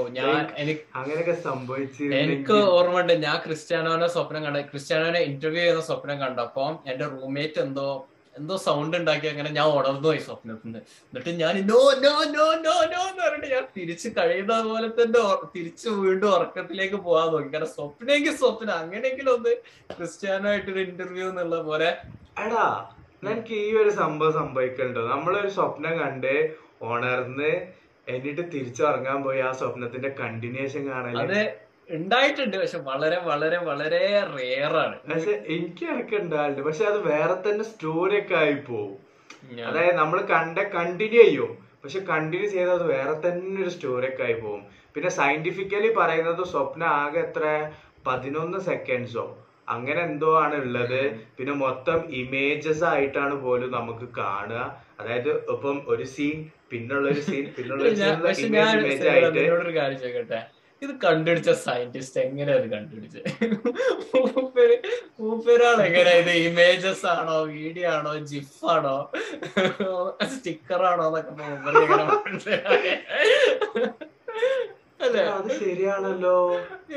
എനിക്ക് 0.61 0.83
ഓർമ്മ 1.07 2.21
എനിക്ക് 2.21 2.55
ഓർമ്മയുണ്ട്. 2.77 3.13
ഞാൻ 3.25 3.35
ക്രിസ്ത്യാനോനെ 3.47 4.07
സ്വപ്നം 4.15 4.41
കണ്ട 4.45 4.63
ക്രിസ്ത്യാനോനെ 4.71 5.19
ഇന്റർവ്യൂ 5.31 5.61
ചെയ്യുന്ന 5.63 5.83
സ്വപ്നം 5.89 6.17
കണ്ടപ്പോ 6.23 6.65
എന്റെ 6.91 7.05
റൂംമേറ്റ് 7.15 7.59
എന്തോ 7.65 7.89
എന്തോ 8.35 8.55
സൗണ്ട് 8.65 8.95
ഉണ്ടാക്കി 8.97 9.27
അങ്ങനെ 9.27 9.49
ഞാൻ 9.49 9.67
ഉണർന്നു 9.77 10.07
പോയി 10.07 10.19
സ്വപ്നത്തിൽ 10.19 10.67
നിന്ന് 10.67 10.79
എന്നിട്ട് 11.07 11.31
ഞാൻ 11.41 11.55
no 11.69 11.81
no 12.03 12.13
no 12.35 12.45
no 12.65 12.75
no 12.93 13.01
എന്ന് 13.09 13.21
പറഞ്ഞിട്ട് 13.23 13.49
ഞാൻ 13.55 13.65
തിരിച്ച് 13.77 14.09
കഴിയുന്ന 14.17 14.61
പോലെ 14.69 14.89
തന്നെ 14.99 15.21
തിരിച്ചു 15.55 15.89
വീണ്ടും 16.03 16.29
ഉറക്കത്തിലേക്ക് 16.29 16.97
പോകാൻ 17.07 17.27
നോക്കി. 17.33 17.49
കാരണം 17.53 17.71
സ്വപ്നെങ്കിൽ 17.75 18.35
സ്വപ്നം 18.35 18.75
അങ്ങനെയെങ്കിലും 18.75 19.33
ഒന്ന് 19.33 19.53
ക്രിസ്ത്യാനോ 19.97 20.49
ആയിട്ടൊരു 20.49 20.81
ഇന്റർവ്യൂ 20.87 21.27
എന്നുള്ള 21.29 21.57
പോലെ. 21.61 21.89
എടാ 22.43 22.65
എനിക്ക് 23.23 23.55
ഈ 23.65 23.71
ഒരു 23.81 23.91
സംഭവം 24.01 24.33
സംഭവിക്കണ്ടോ? 24.33 25.01
നമ്മളൊരു 25.07 25.49
സ്വപ്നം 25.49 25.93
കണ്ട് 25.99 26.33
ഉണർന്ന് 26.83 27.51
എന്നിട്ട് 28.07 28.43
തിരിച്ചുറങ്ങാൻ 28.53 29.17
പോയി 29.23 29.39
ആ 29.39 29.51
സ്വപ്നത്തിന്റെ 29.59 30.09
കണ്ടിന്യൂഷൻ 30.21 30.85
അത്. 30.93 31.41
ഉണ്ടായിട്ടുണ്ട് 31.97 32.55
പക്ഷെ 32.61 32.79
വളരെ 32.89 33.17
വളരെ 33.29 33.57
വളരെ 33.69 34.01
ആണ്. 34.83 34.95
പക്ഷെ 35.11 35.33
എനിക്ക് 35.55 35.83
ഇടയ്ക്ക് 35.91 36.15
ഉണ്ടാവില്ല 36.23 36.63
പക്ഷെ 36.67 36.85
അത് 36.91 36.99
വേറെ 37.11 37.35
തന്നെ 37.47 37.63
സ്റ്റോറി 37.71 38.15
ഒക്കെ 38.21 38.35
ആയി 38.43 38.57
പോവും. 38.69 38.95
അതായത് 39.69 39.97
നമ്മൾ 40.01 40.19
കണ്ട 40.33 40.59
കണ്ടിന്യൂ 40.77 41.21
ചെയ്യും. 41.23 41.51
പക്ഷെ 41.83 41.99
കണ്ടിന്യൂ 42.11 42.47
ചെയ്താൽ 42.55 42.75
അത് 42.79 42.87
വേറെ 42.95 43.13
തന്നെ 43.25 43.61
ഒരു 43.63 43.71
സ്റ്റോറി 43.75 44.07
ഒക്കെ 44.11 44.23
ആയി 44.27 44.37
പോവും. 44.43 44.63
പിന്നെ 44.95 45.09
സയന്റിഫിക്കലി 45.19 45.89
പറയുന്നത് 45.99 46.43
സ്വപ്ന 46.53 46.83
ആകെ 47.01 47.21
എത്ര? 47.25 47.43
പതിനൊന്ന് 48.07 48.59
സെക്കൻഡ്സോ 48.69 49.25
അങ്ങനെ 49.73 50.01
എന്തോ 50.09 50.29
ആണ് 50.43 50.55
ഉള്ളത്. 50.63 51.01
പിന്നെ 51.37 51.53
മൊത്തം 51.65 51.99
ഇമേജസ് 52.21 52.83
ആയിട്ടാണ് 52.91 53.35
പോലും 53.43 53.69
നമുക്ക് 53.77 54.07
കാണുക. 54.21 54.63
അതായത് 54.99 55.29
ഇപ്പം 55.53 55.77
ഒരു 55.87 56.05
സീൻ 56.15 56.37
പിന്നുള്ള 56.71 57.05
ഒരു 57.13 57.21
സീൻ 57.27 57.45
പിന്നുള്ള 57.57 57.83
ഒരു 57.89 57.95
സീൻ 58.39 58.47
ഇമേജ് 58.47 59.07
ആയിട്ട് 59.13 60.41
ഇത് 60.81 60.93
കണ്ടുപിടിച്ച 61.01 61.51
സയന്റിസ്റ്റ് 61.63 62.19
എങ്ങനെയാ 62.21 62.55
ഇത് 62.57 62.69
കണ്ടുപിടിച്ചത് 62.71 63.27
മൂപ്പര് 64.27 64.77
മൂപ്പരാൾ 65.19 65.79
എങ്ങനെയാ 65.83 66.15
ഇത് 66.21 66.31
ഇമേജസ് 66.41 67.05
ആണോ 67.11 67.35
വീഡിയോ 67.51 67.89
ആണോ 67.91 68.13
ജിഫ് 68.31 68.65
ആണോ 68.73 68.95
സ്റ്റിക്കർ 70.31 70.83
ആണോ 70.85 71.05
എന്നൊക്കെ 71.09 71.33
മൂപ്പര് 71.41 71.83
അത് 75.05 75.51
ശരിയാണല്ലോ. 75.63 76.35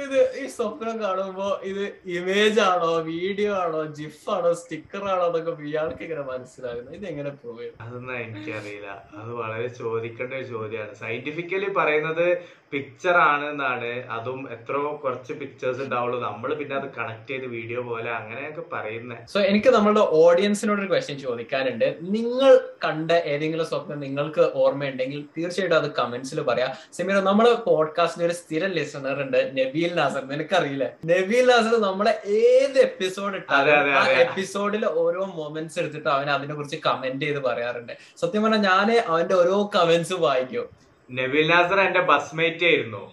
ഇത് 0.02 0.18
ഈ 0.40 0.44
സ്വപ്നം 0.54 0.96
കാണുമ്പോ 1.02 1.48
ഇത് 1.70 1.84
ഇമേജ് 2.16 2.60
ആണോ 2.70 2.90
വീഡിയോ 3.12 3.52
ആണോ 3.64 3.80
ജിഫ് 3.98 4.26
ആണോ 4.36 4.50
സ്റ്റിക്കർ 4.62 5.04
ആണോ 5.12 5.26
എന്നൊക്കെ 5.28 5.52
ഇയാൾക്ക് 5.70 6.02
ഇങ്ങനെ 6.06 6.24
മനസ്സിലാകുന്നത്. 6.32 6.96
ഇത് 6.98 7.06
എങ്ങനെ 7.12 7.32
പ്രൂവ് 7.38 7.60
ചെയ്യും 7.60 7.78
അതൊന്നും 7.84 8.16
എനിക്കറിയില്ല. 8.24 8.88
അത് 9.20 9.30
വളരെ 9.42 9.68
ചോദിക്കേണ്ട 9.80 10.34
ഒരു 10.40 10.48
ചോദ്യമാണ്. 10.54 10.94
സയന്റിഫിക്കലി 11.02 11.70
പറയുന്നത് 11.80 12.26
പിക്ചർ 12.72 13.16
ആണ് 13.30 13.44
എന്നാണ് 13.52 13.90
അതും 14.14 14.40
എത്രയോ 14.54 14.88
കുറച്ച് 15.02 15.32
പിക്ചേഴ്സ് 15.40 15.80
ഉണ്ടാവുള്ളൂ. 15.84 16.16
നമ്മൾ 16.28 16.50
പിന്നെ 16.60 16.74
അത് 16.78 16.86
കണക്ട് 16.96 17.28
ചെയ്ത് 17.30 17.46
വീഡിയോ 17.56 17.80
പോലെ 17.88 18.10
അങ്ങനെയൊക്കെ 18.20 18.64
പറയുന്നത് 18.72 19.20
സോ 19.32 19.38
എനിക്ക് 19.50 19.70
നമ്മളുടെ 19.76 20.04
ഓഡിയൻസിനോട് 20.22 20.80
ഒരു 20.82 20.90
ക്വസ്റ്റ്യൻ 20.92 21.18
ചോദിക്കാനുണ്ട്. 21.26 21.86
നിങ്ങൾ 22.16 22.52
കണ്ട 22.84 23.10
ഏതെങ്കിലും 23.32 23.68
സ്വപ്നം 23.72 24.00
നിങ്ങൾക്ക് 24.06 24.44
ഓർമ്മയുണ്ടെങ്കിൽ 24.62 25.20
തീർച്ചയായിട്ടും 25.36 25.78
അത് 25.80 25.88
കമന്റ്സിൽ 26.00 26.40
പറയാം. 26.50 26.72
സെമീറ 26.96 27.18
നമ്മുടെ 27.30 27.52
പോഡ്കാസ്റ്റിൽ 27.94 28.26
ഒരു 28.26 28.32
സ്ഥിരം 28.32 28.70
ലിസണർ 28.70 29.22
ഉണ്ട് 29.22 29.38
നബീൽ 29.58 29.94
നാസർ. 29.94 30.22
നിനക്കറിയില്ല? 30.24 30.84
നബീൽ 31.06 31.44
നാസർ 31.46 31.74
നമ്മളെ 31.80 32.12
ഏത് 32.38 32.78
എപ്പിസോഡ് 32.78 33.36
ഇട്ടാലും 33.36 33.90
ആ. 33.94 34.02
എപ്പിസോഡിൽ 34.24 34.86
ഓരോ 34.96 35.24
മൊമെന്റ്സ് 35.36 35.78
എടുത്തിട്ട് 35.78 36.08
അവൻ 36.08 36.30
അതിനെ 36.30 36.54
കുറിച്ച് 36.54 36.76
കമന്റ് 36.86 37.24
ചെയ്ത് 37.24 37.38
പറയാറുണ്ട്. 37.40 37.92
സത്യം 38.18 38.42
പറഞ്ഞാൽ 38.42 38.62
ഞാൻ 38.70 38.88
അവന്റെ 39.08 39.34
ഓരോ 39.34 39.70
കമന്റ്സ് 39.76 40.12
വായിക്കും. 40.20 40.66
നബീൽ 41.10 41.46
നാസർ 41.48 41.80
എന്റെ 41.80 42.00
ബസ്മേറ്റ് 42.02 42.64
ആയിരുന്നു. 42.64 43.04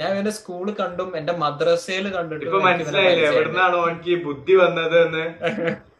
ഞാൻ 0.00 0.12
എന്റെ 0.18 0.30
സ്കൂളിൽ 0.30 0.74
കണ്ടും 0.74 1.16
എന്റെ 1.16 1.32
മദ്രസയിൽ 1.34 2.08
കണ്ടിട്ടും 2.08 2.62
മനസ്സിലായില്ലേ? 2.64 3.26
എവിടുന്നാണ് 3.28 3.76
എവിടുന്നാണോ 3.76 4.24
ബുദ്ധി 4.24 4.54
വന്നത് 4.54 4.96
എന്ന് 5.06 5.24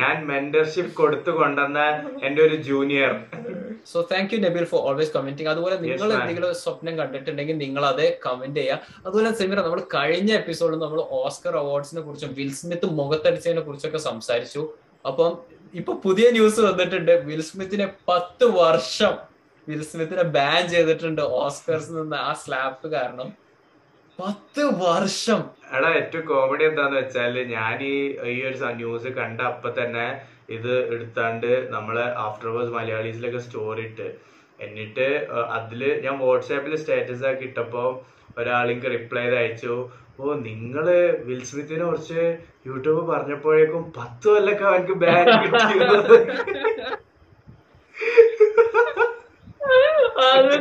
ഞാൻ 0.00 0.16
മെന്റർഷിപ്പ് 0.30 0.92
കൊടുത്തു 1.00 1.30
കൊണ്ടുവന്ന 1.40 1.80
എന്റെ 2.26 2.40
ഒരു 2.46 2.56
junior 2.68 3.12
so 3.92 3.98
thank 4.12 4.30
you 4.34 4.38
Nabeel 4.46 4.64
for 4.70 4.80
always 4.88 5.12
commenting 5.16 5.50
അതുപോലെ 5.52 5.76
നിങ്ങൾ. 5.82 6.08
എന്തെങ്കിലും 6.18 6.52
സ്വപ്നം 6.62 6.94
കണ്ടിട്ടുണ്ടെങ്കിൽ 7.00 7.56
നിങ്ങൾ 7.64 7.82
അത് 7.90 8.04
കമന്റ് 8.26 8.60
ചെയ്യുക 8.60 8.80
അതുപോലെ 9.06 9.30
സെമിറ 9.40 9.58
നമ്മൾ 9.66 9.82
കഴിഞ്ഞ 9.96 10.30
എപ്പിസോഡിൽ 10.40 10.80
നമ്മൾ 10.84 11.00
ഓസ്കർ 11.20 11.56
അവാർഡ്സിനെ 11.62 12.02
കുറിച്ചും 12.06 12.32
വിൽ 12.38 12.52
സ്മിത്ത് 12.60 12.86
മുഖത്തടിച്ചതിനെ 13.00 13.62
കുറിച്ചൊക്കെ 13.68 14.00
സംസാരിച്ചു. 14.10 14.62
അപ്പം 15.04 15.32
ഇപ്പൊ 15.80 15.92
പുതിയ 16.04 16.26
ന്യൂസ് 16.30 16.60
വന്നിട്ടുണ്ട്. 16.68 17.12
വിൽ 17.28 17.42
സ്മിത്തിനെ 17.50 17.86
പത്ത് 18.10 18.44
വർഷം 18.60 19.14
വിൽ 19.68 19.82
സ്മിത്തിനെ 19.90 20.24
ബാൻ 20.36 20.62
ചെയ്തിട്ടുണ്ട് 20.74 21.22
ഓസ്കേഴ്സ് 21.42 21.90
നിന്ന് 21.98 22.16
ആ 22.28 22.32
സ്ലാപ്പ് 22.42 22.86
കാരണം. 22.96 23.28
പത്ത് 24.20 24.62
വർഷം. 24.84 25.40
എടാ 25.76 25.88
ഏറ്റവും 25.98 26.24
കോമഡി 26.28 26.64
എന്താന്ന് 26.68 26.96
വെച്ചാൽ 27.00 27.34
ഞാൻ 27.56 27.78
ഈ 27.92 27.96
ഈ 28.34 28.36
ഒരു 28.48 28.70
ന്യൂസ് 28.80 29.10
കണ്ട 29.18 29.40
അപ്പൊ 29.52 29.68
തന്നെ 29.78 30.06
ഇത് 30.56 30.72
എടുത്താണ്ട് 30.94 31.50
നമ്മളെ 31.74 32.06
ആഫ്റ്റർ 32.24 32.48
വേഴ്സ് 32.54 32.72
മലയാളീസിലൊക്കെ 32.76 33.40
സ്റ്റോറി 33.46 33.84
ഇട്ട്. 33.88 34.08
എന്നിട്ട് 34.66 35.08
അതിൽ 35.56 35.82
ഞാൻ 36.04 36.14
വാട്സാപ്പിൽ 36.24 36.74
സ്റ്റാറ്റസ് 36.82 37.26
ആക്കി 37.30 37.44
ഇട്ടപ്പോ 37.48 37.84
ഒരാളിക്ക് 38.40 38.88
റിപ്ലൈ 38.96 39.24
ചെയ്ത് 39.24 39.36
അയച്ചു. 39.40 39.74
ഓ 40.20 40.34
നിങ്ങൾ 40.48 40.86
വിൽസ്മിത്തിനെ 41.28 41.84
കുറിച്ച് 41.86 42.22
യൂട്യൂബ് 42.68 43.02
പറഞ്ഞപ്പോഴേക്കും 43.12 43.82
പത്ത് 43.98 44.26
കൊല്ലൊക്കെ 44.28 44.64
അവനക്ക് 44.70 44.94
ബാൻ 45.02 45.26
കിട്ടിയത്. 45.42 46.14
അത് 50.26 50.54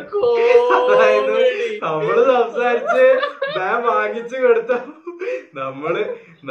അതായത് 0.75 1.37
നമ്മൾ 1.83 2.17
സംസാരിച്ച് 2.31 3.05
ബാൻ 3.55 3.77
വാങ്ങിച്ചു 3.89 4.37
കൊടുത്ത. 4.43 4.73
നമ്മൾ 5.59 5.93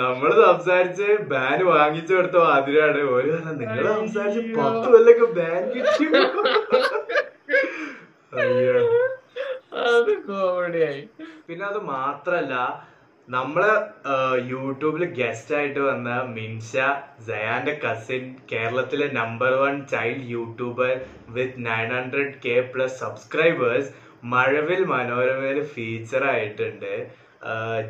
നമ്മൾ 0.01 0.31
സംസാരിച്ച് 0.45 1.09
ബാൻ 1.33 1.59
വാങ്ങിച്ചു 1.67 2.13
കൊടുത്ത 2.15 2.39
അതിനാണ് 2.57 3.03
ഒരു 3.17 3.33
നിങ്ങൾ 3.61 3.85
സംസാരിച്ച് 3.99 4.43
പത്ത് 4.61 4.87
കൊല്ലൊക്കെ 4.95 5.29
ബാൻ 5.39 5.61
കിട്ടി. 5.75 6.07
അയ്യോ. 8.41 8.79
അത് 9.85 10.11
കോമഡിയായി. 10.27 11.03
പിന്നെ 11.47 11.65
അത് 11.71 11.81
മാത്രല്ല 11.95 12.55
നമ്മൾ 13.29 13.63
യൂട്യൂബിൽ 14.53 15.05
ഗസ്റ്റ് 15.19 15.55
ആയിട്ട് 15.59 15.81
വന്ന 15.81 16.09
മിൻഷ 16.35 16.73
ജയാന്റെ 17.29 17.75
കസിൻ 17.85 18.25
കേരളത്തിലെ 18.51 19.07
number 19.19 19.53
one 19.63 19.75
child 19.93 20.29
YouTuber 20.35 20.93
with 21.37 21.63
nine 21.67 21.89
hundred 21.97 22.35
K 22.45 22.57
plus 22.73 22.99
subscribers 23.05 23.91
Mazhavil 24.25 24.81
മനോരമയിൽ 24.85 25.59
ഫീച്ചർ 25.65 26.23
ആയിട്ടുണ്ട്. 26.25 26.93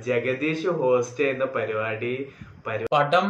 ജഗദീഷ് 0.06 0.70
ഹോസ്റ്റ് 0.80 1.20
ചെയ്യുന്ന 1.20 1.44
പരിപാടി 1.56 2.14
പരി 2.66 2.84
പടം 2.92 3.26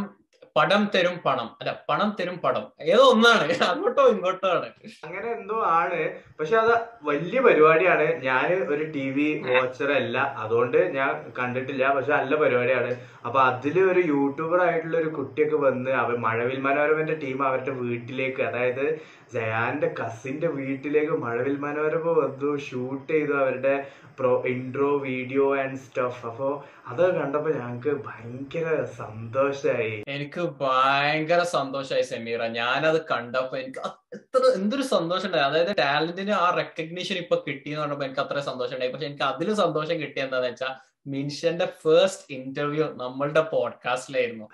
പടം 0.56 0.90
തരും 0.94 1.20
പണം. 1.26 1.56
അല്ല 1.60 1.70
പണം 1.88 2.16
തരും 2.20 2.36
പടം. 2.38 2.64
ഏതോ 2.80 3.04
ഒന്നാണ്. 3.04 3.54
അങ്ങോട്ടോ 3.62 4.08
ഇങ്ങോട്ടോ 4.08 4.48
ആണ്. 4.48 4.68
അങ്ങനെ 5.04 5.28
എന്തോ 5.32 5.62
ആണ്. 5.64 6.00
പക്ഷെ 6.40 6.56
അത് 6.56 6.74
വലിയ 7.02 7.40
പരിപാടിയാണ്. 7.40 8.06
ഞാൻ 8.22 8.46
ഒരു 8.68 8.84
ടി 8.84 9.10
വി 9.10 9.42
വാച്ചർ 9.48 9.92
അല്ല. 9.92 10.18
അതുകൊണ്ട് 10.18 10.78
ഞാൻ 10.96 11.32
കണ്ടിട്ടില്ല. 11.38 11.94
പക്ഷെ 11.94 12.12
നല്ല 12.12 12.34
പരിപാടിയാണ്. 12.34 12.92
അപ്പൊ 13.26 13.40
അതിൽ 13.40 13.80
ഒരു 13.80 14.00
യൂട്യൂബർ 14.06 14.62
ആയിട്ടുള്ള 14.62 14.98
ഒരു 14.98 15.08
കുട്ടിയൊക്കെ 15.08 15.56
വന്ന് 15.56 15.90
അവർ 15.90 16.16
മഴവിൽ 16.16 16.60
മനോരമന്റെ 16.60 17.14
ടീം 17.14 17.42
അവരുടെ 17.42 17.70
വീട്ടിലേക്ക് 17.70 18.42
അതായത് 18.42 19.00
ജയാന്റെ 19.32 19.94
കസിന്റെ 20.02 20.48
വീട്ടിലേക്ക് 20.48 21.12
മഴവിൽ 21.12 21.56
മനോരമ 21.56 22.12
വന്നു 22.12 22.56
ഷൂട്ട് 22.56 23.12
ചെയ്തു 23.12 23.32
അവരുടെ 23.32 23.74
pro 24.18 24.30
intro 24.46 24.88
video 25.02 25.44
and 25.56 25.78
stuff 25.78 26.26
അപ്പോ 26.26 26.48
അതൊക്കെ 26.86 27.18
കണ്ടപ്പോ 27.18 27.50
ഞങ്ങക്ക് 27.52 27.92
ഭയങ്കര 28.06 28.68
സന്തോഷമായി 28.98 29.94
എനിക്ക് 30.08 30.42
ഭയങ്കര 30.60 31.42
സന്തോഷമായി 31.52 32.04
സെമീറ. 32.04 32.40
ഞാനത് 32.56 32.98
കണ്ടപ്പോ 33.10 33.56
എനിക്ക് 33.56 33.80
എത്ര 34.14 34.42
എന്തൊരു 34.54 34.82
സന്തോഷം 34.92 35.26
ഉണ്ടായി 35.26 35.46
അതായത് 35.46 35.72
ടാലന്റിന് 35.78 36.34
ആ 36.38 36.46
റെക്കഗ്നീഷൻ 36.58 37.16
ഇപ്പൊ 37.16 37.36
കിട്ടിയെന്ന് 37.46 37.82
പറഞ്ഞപ്പോ 37.82 38.04
എനിക്ക് 38.04 38.20
അത്ര 38.20 38.40
സന്തോഷം 38.50 38.74
ഉണ്ടായി 38.74 38.92
പക്ഷെ 38.92 39.06
എനിക്ക് 39.06 39.26
അതിലും 39.30 39.56
സന്തോഷം 39.56 39.96
കിട്ടിയ 40.00 40.24
വെച്ചാൽ 40.46 40.74
മിൻഷന്റെ 41.06 41.66
ഫസ്റ്റ് 41.82 42.34
ഇന്റർവ്യൂ 42.34 42.84
നമ്മളുടെ 42.94 43.40
പോഡ്കാസ്റ്റിലായിരുന്നു 43.40 44.46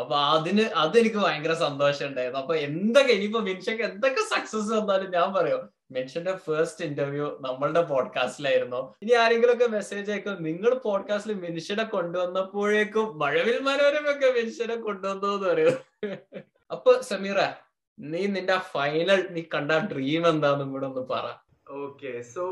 അപ്പൊ 0.00 0.16
അതിന് 0.16 0.62
അതെനിക്ക് 0.74 1.16
ഭയങ്കര 1.16 1.52
സന്തോഷം 1.52 2.06
ഉണ്ടായിരുന്നു 2.06 2.40
അപ്പൊ 2.40 2.54
എന്തൊക്കെ 2.54 3.12
ഇനിയിപ്പോ 3.12 3.40
മിൻഷക്ക് 3.40 3.82
എന്തൊക്കെ 3.82 4.20
സക്സസ് 4.34 4.70
വന്നാലും 4.72 5.10
ഞാൻ 5.10 5.32
പറയും 5.32 5.62
മിൻഷന്റെ 5.92 6.36
ഫസ്റ്റ് 6.36 6.84
ഇന്റർവ്യൂ 6.84 7.26
നമ്മളുടെ 7.40 7.82
പോഡ്കാസ്റ്റിലായിരുന്നു 7.82 8.94
ഇനി 9.02 9.12
ആരെങ്കിലും 9.12 9.54
ഒക്കെ 9.54 9.66
മെസ്സേജ് 9.66 10.10
അയക്കും 10.10 10.42
നിങ്ങൾ 10.42 10.74
പോഡ്കാസ്റ്റിൽ 10.78 11.34
മിൻഷനെ 11.34 11.84
കൊണ്ടുവന്നപ്പോഴേക്കും 11.84 13.18
മഴവിൽ 13.18 13.58
മനോരമൊക്കെ 13.58 14.30
മിൻഷനെ 14.30 14.76
കൊണ്ടുവന്നു 14.76 15.26
എന്ന് 15.26 15.48
പറയും. 15.48 15.78
അപ്പൊ 16.70 17.00
സമീറ 17.00 17.40
നീ 17.98 18.26
നിന്റെ 18.26 18.58
ഫൈനൽ 18.58 19.28
നീ 19.30 19.42
കണ്ട 19.54 19.72
ഡ്രീം 19.92 20.28
എന്താന്നും 20.28 20.72
കൂടെ 20.72 20.86
ഒന്ന് 20.86 21.00
പറ. 21.00 21.26
ഓക്കെ 21.70 22.22
സോ 22.34 22.44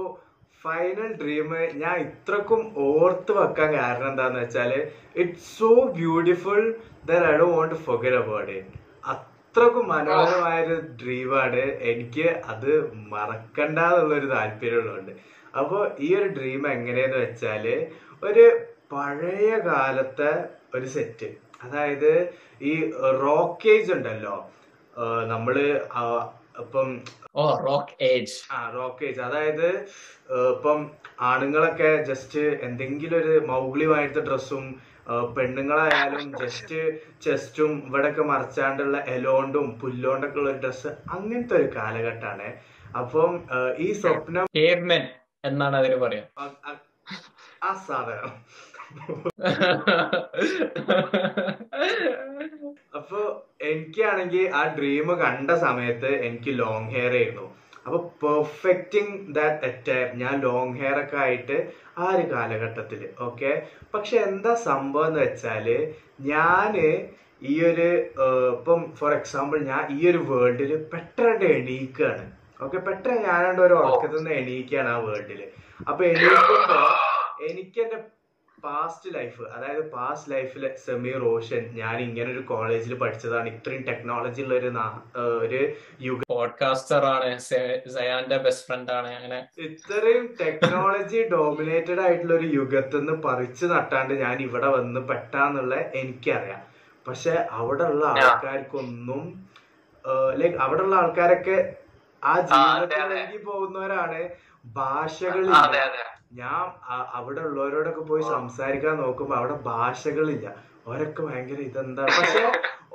ഫൈനൽ 0.65 1.11
ഡ്രീം 1.21 1.51
ഞാൻ 1.81 1.97
ഇത്രക്കും 2.07 2.61
ഓർത്ത് 2.85 3.33
വെക്കാൻ 3.39 3.71
കാരണം 3.81 4.09
എന്താന്ന് 4.11 4.39
വെച്ചാൽ 4.43 4.71
it's 5.23 5.51
so 5.57 5.71
beautiful 5.99 6.63
that 7.11 7.25
I 7.33 7.35
do 7.41 7.47
won't 7.57 7.75
forget 7.87 8.19
about 8.23 8.53
it 8.59 8.79
അത്രക്കും 9.13 9.85
മനോഹരമായൊരു 9.89 10.77
ഡ്രീമാണ് 11.01 11.65
എനിക്ക് 11.91 12.27
അത് 12.53 12.71
മറക്കണ്ടെന്നുള്ളൊരു 13.13 14.29
താല്പര്യമുള്ളതുകൊണ്ട്. 14.35 15.13
അപ്പോൾ 15.55 15.83
ഈ 16.07 16.09
ഒരു 16.15 16.29
ഡ്രീം 16.39 16.63
എങ്ങനെയെന്ന് 16.73 17.19
വെച്ചാൽ 17.25 17.67
ഒരു 18.23 18.47
പഴയ 18.93 19.51
കാലത്തെ 19.69 20.33
ഒരു 20.77 20.89
സെറ്റ് 20.95 21.29
അതായത് 21.65 22.13
ഈ 22.71 22.73
റോക്കേജ് 23.25 23.93
ഉണ്ടല്ലോ. 23.93 24.37
നമ്മൾ 25.33 25.55
ഇപ്പം 26.55 26.89
ഓ 27.35 27.45
റോക്ക് 27.67 27.95
ഏജ്. 28.03 28.35
ആ 28.53 28.59
റോക്ക് 28.71 29.05
ഏജ്. 29.05 29.21
അതായത് 29.21 29.69
ഇപ്പം 30.53 30.81
ആണുങ്ങളൊക്കെ 31.21 31.91
ജസ്റ്റ് 32.11 32.43
എന്തെങ്കിലും 32.67 33.17
ഒരു 33.19 33.35
മൗഗ്ലിയുമായിട്ട് 33.47 34.19
ഡ്രസ്സും 34.19 34.67
പെണ്ണുങ്ങളായാലും 35.37 36.27
ജസ്റ്റ് 36.43 36.79
ചെസ്റ്റും 37.23 37.73
ഇവിടെയൊക്കെ 37.87 38.23
മറച്ചാണ്ടുള്ള 38.23 38.99
എലോണ്ടും 39.17 39.67
പുല്ലോണ്ടൊക്കെ 39.81 40.39
ഉള്ള 40.39 40.51
ഒരു 40.51 40.59
ഡ്രസ്സ് 40.59 40.93
അങ്ങനത്തെ 41.11 41.55
ഒരു 41.55 41.69
കാലഘട്ടമാണ്. 41.77 42.49
അപ്പം 42.99 43.33
ഈ 43.79 43.89
സ്വപ്നം 43.93 44.47
എന്നാണ് 45.45 45.77
അതിന് 45.77 45.97
പറയാ. 45.97 46.25
ആ 47.63 47.73
സാധനം. 47.87 48.33
അപ്പൊ 52.99 53.21
എനിക്കാണെങ്കിൽ 53.63 54.45
ആ 54.53 54.63
ഡ്രീം 54.77 55.09
കണ്ട 55.23 55.51
സമയത്ത് 55.65 56.11
എനിക്ക് 56.27 56.53
ലോങ് 56.59 56.91
ഹെയർ 56.95 57.15
ആയിരുന്നു. 57.17 57.47
അപ്പൊ 57.87 57.99
പെർഫെക്റ്റിംഗ് 58.23 59.17
ദാറ്റ് 59.37 59.97
ഞാൻ 60.15 60.35
ലോങ് 60.41 60.77
ഹെയർ 60.81 60.99
ഒക്കെ 61.01 61.17
ആയിട്ട് 61.25 61.57
ആ 61.99 62.05
ഒരു 62.15 62.25
കാലഘട്ടത്തിൽ 62.31 63.01
ഓക്കെ 63.21 63.51
പക്ഷെ 63.95 64.17
എന്താ 64.29 64.53
സംഭവം 64.69 65.09
എന്ന് 65.09 65.21
വെച്ചാൽ 65.21 65.67
ഞാൻ 66.31 66.73
ഈ 67.43 67.55
ഒരു 67.71 67.89
ഇപ്പം 68.55 68.81
ഫോർ 68.99 69.13
എക്സാമ്പിൾ 69.13 69.59
ഞാൻ 69.71 69.83
ഈ 69.97 70.01
ഒരു 70.11 70.21
വേൾഡിൽ 70.31 70.73
പെട്ടെന്ന് 70.93 71.49
എണീക്കാണ്. 71.59 72.25
ഓക്കെ 72.63 72.79
പെട്ടെന്ന് 72.87 73.23
ഞാനുണ്ട് 73.29 73.63
ഒരു 73.63 73.75
ഉറക്കത്തിൽ 73.81 74.19
നിന്ന് 74.19 74.35
എണീക്കാണ് 74.41 74.89
ആ 74.89 74.99
വേൾഡിൽ 75.07 75.41
അപ്പൊ 75.89 76.03
എണീക്കുമ്പോ 76.13 76.81
എനിക്ക് 77.49 77.85
പാസ്റ്റ് 78.65 79.09
ലൈഫ് 79.15 79.43
അതായത് 79.55 79.83
പാസ്റ്റ് 79.91 80.31
ലൈഫിലെ 80.33 80.69
സെമി 80.85 81.13
റോഷൻ 81.25 81.65
ഞാൻ 81.73 81.97
ഇങ്ങനെ 81.99 82.29
ഒരു 82.33 82.43
കോളേജിൽ 82.43 82.95
പഠിച്ചതാണ്. 82.95 83.49
ഇത്രയും 83.49 83.83
ടെക്നോളജി 83.83 84.43
ഉള്ള 84.43 84.55
ഒരു 84.55 84.71
ഒരു 85.41 85.61
യുഗ 86.01 86.21
പോഡ്കാസ്റ്റർ 86.29 87.05
ആണ് 87.05 87.31
സയാന്റെ 87.95 88.39
ബെസ്റ്റ് 88.39 88.67
ഫ്രണ്ട് 88.67 88.93
ആണ് 88.93 89.11
അങ്ങനെ. 89.15 89.39
ഇത്രയും 89.67 90.27
ടെക്നോളജി 90.41 91.21
ഡോമിനേറ്റഡ് 91.33 92.01
ആയിട്ടുള്ള 92.07 92.35
ഒരു 92.35 92.49
യുഗത്തിൽ 92.55 92.99
നിന്ന് 92.99 93.17
പറിച്ചു 93.23 93.67
നട്ടാണ്ട് 93.67 94.15
ഞാൻ 94.15 94.37
ഇവിടെ 94.41 94.71
വന്ന് 94.77 95.03
പെട്ടാന്നുള്ള 95.09 95.75
എനിക്കറിയാം. 95.95 96.63
പക്ഷെ 97.07 97.35
അവിടെ 97.51 97.85
ഉള്ള 97.85 98.05
ആൾക്കാർക്കൊന്നും 98.25 99.23
ലൈക്ക് 100.35 100.59
അവിടെ 100.59 100.83
ഉള്ള 100.83 100.97
ആൾക്കാരൊക്കെ 100.97 101.59
ആ 102.23 102.35
ജീവിതത്തിലേക്ക് 102.51 103.39
പോകുന്നവരാണ് 103.47 104.21
ഭാഷകളില്ല. 104.65 106.14
ഞാൻ 106.35 106.63
അവിടെ 107.19 107.41
ഉള്ളവരോടൊക്കെ 107.49 108.03
പോയി 108.03 108.23
സംസാരിക്കാൻ 108.35 108.95
നോക്കുമ്പോ 108.97 109.35
അവിടെ 109.37 109.57
ഭാഷകളില്ല. 109.67 110.47
ഓരൊക്കെ 110.87 111.21
ഭയങ്കര 111.23 111.61
ഇതെന്താ? 111.69 112.05
പക്ഷെ 112.17 112.41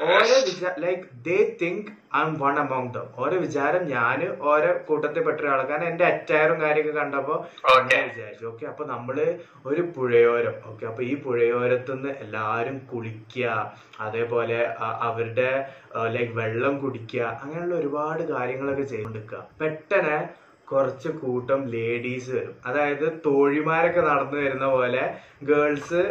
ഓരോ 0.08 0.36
like 0.84 1.06
they 1.28 1.38
think 1.62 1.88
I 2.18 2.20
am 2.26 2.32
one 2.42 2.56
amount 2.60 2.94
them 2.98 3.08
ഓരോ 3.22 3.38
വിചാരം 3.38 3.84
ഞാൻ 3.94 4.20
ഓരോ 4.50 4.70
കൂട്ടത്തിൽ 4.88 5.24
പെട്ട 5.24 5.40
ഒരാളാണ് 5.42 5.70
കാരണം 5.70 5.88
എന്റെ 5.92 6.06
അറ്റയറും 6.10 6.58
കാര്യമൊക്കെ 6.62 6.94
കണ്ടപ്പോ 7.00 7.36
അങ്ങനെ 7.72 8.02
വിചാരിച്ചു 8.10 8.46
ഓക്കെ 8.52 8.66
അപ്പൊ 8.72 8.86
നമ്മൾ 8.86 9.18
ഒരു 9.66 9.84
പുഴയോരം. 9.96 10.56
ഓക്കെ 10.72 10.86
അപ്പൊ 10.86 11.04
ഈ 11.04 11.16
പുഴയോരത്ത് 11.26 11.96
നിന്ന് 11.96 12.14
എല്ലാരും 12.26 12.78
കുളിക്കുക 12.92 13.56
അതേപോലെ 14.00 14.60
അവരുടെ 15.10 15.50
ലൈക്ക് 16.16 16.36
വെള്ളം 16.42 16.78
കുടിക്കുക 16.84 17.24
അങ്ങനെയുള്ള 17.44 17.76
ഒരുപാട് 17.76 18.24
കാര്യങ്ങളൊക്കെ 18.34 18.86
ചെയ്തുകൊണ്ടിരിക്കുക. 18.94 19.42
പെട്ടെന്ന് 19.62 20.18
കുറച്ച് 20.72 21.10
കൂട്ടം 21.22 21.62
ലേഡീസ് 21.74 22.32
വരും. 22.38 22.56
അതായത് 22.70 23.06
തോഴിമാരൊക്കെ 23.26 24.02
നടന്നു 24.10 24.38
വരുന്ന 24.44 24.68
പോലെ 24.76 25.04
ഗേൾസ് 25.50 26.02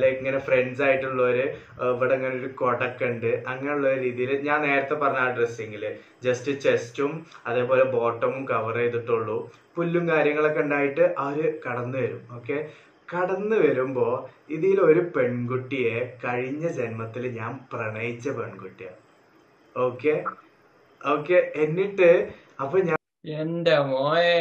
ലൈക്ക് 0.00 0.18
ഇങ്ങനെ 0.20 0.40
ഫ്രണ്ട്സ് 0.48 0.82
ആയിട്ടുള്ളവര് 0.86 1.46
ഇവിടെ 1.92 2.14
ഇങ്ങനെ 2.18 2.34
ഒരു 2.40 2.50
കൊടക്കെ 2.60 3.06
ഉണ്ട്. 3.12 3.32
അങ്ങനെയുള്ള 3.52 3.90
രീതിയിൽ 4.04 4.32
ഞാൻ 4.48 4.60
നേരത്തെ 4.68 4.96
പറഞ്ഞ 5.02 5.24
ആ 5.26 5.30
ഡ്രസ്സിങ്ങിൽ 5.38 5.84
ജസ്റ്റ് 6.26 6.52
ചെസ്റ്റും 6.66 7.12
അതേപോലെ 7.50 7.84
ബോട്ടമും 7.96 8.44
കവർ 8.52 8.76
ചെയ്തിട്ടുള്ളൂ. 8.82 9.38
പുല്ലും 9.76 10.06
കാര്യങ്ങളൊക്കെ 10.12 10.62
ഉണ്ടായിട്ട് 10.66 11.04
അവർ 11.26 11.44
കടന്നു 11.66 11.98
വരും. 12.02 12.22
ഓക്കെ 12.38 12.58
കടന്നു 13.08 13.56
വരുമ്പോ 13.64 14.06
ഇതിൽ 14.56 14.76
ഒരു 14.88 15.02
പെൺകുട്ടിയെ 15.14 15.96
കഴിഞ്ഞ 16.24 16.66
ജന്മത്തിൽ 16.78 17.24
ഞാൻ 17.40 17.52
പ്രണയിച്ച 17.72 18.28
പെൺകുട്ടിയാണ് 18.38 18.98
ഓക്കെ 19.74 20.14
ഓക്കെ 21.00 21.38
എന്നിട്ട് 21.64 22.08
അപ്പൊ 22.62 22.78
ഞാൻ 22.88 22.99
എന്റെ 23.24 23.78
മോയെ. 23.80 24.38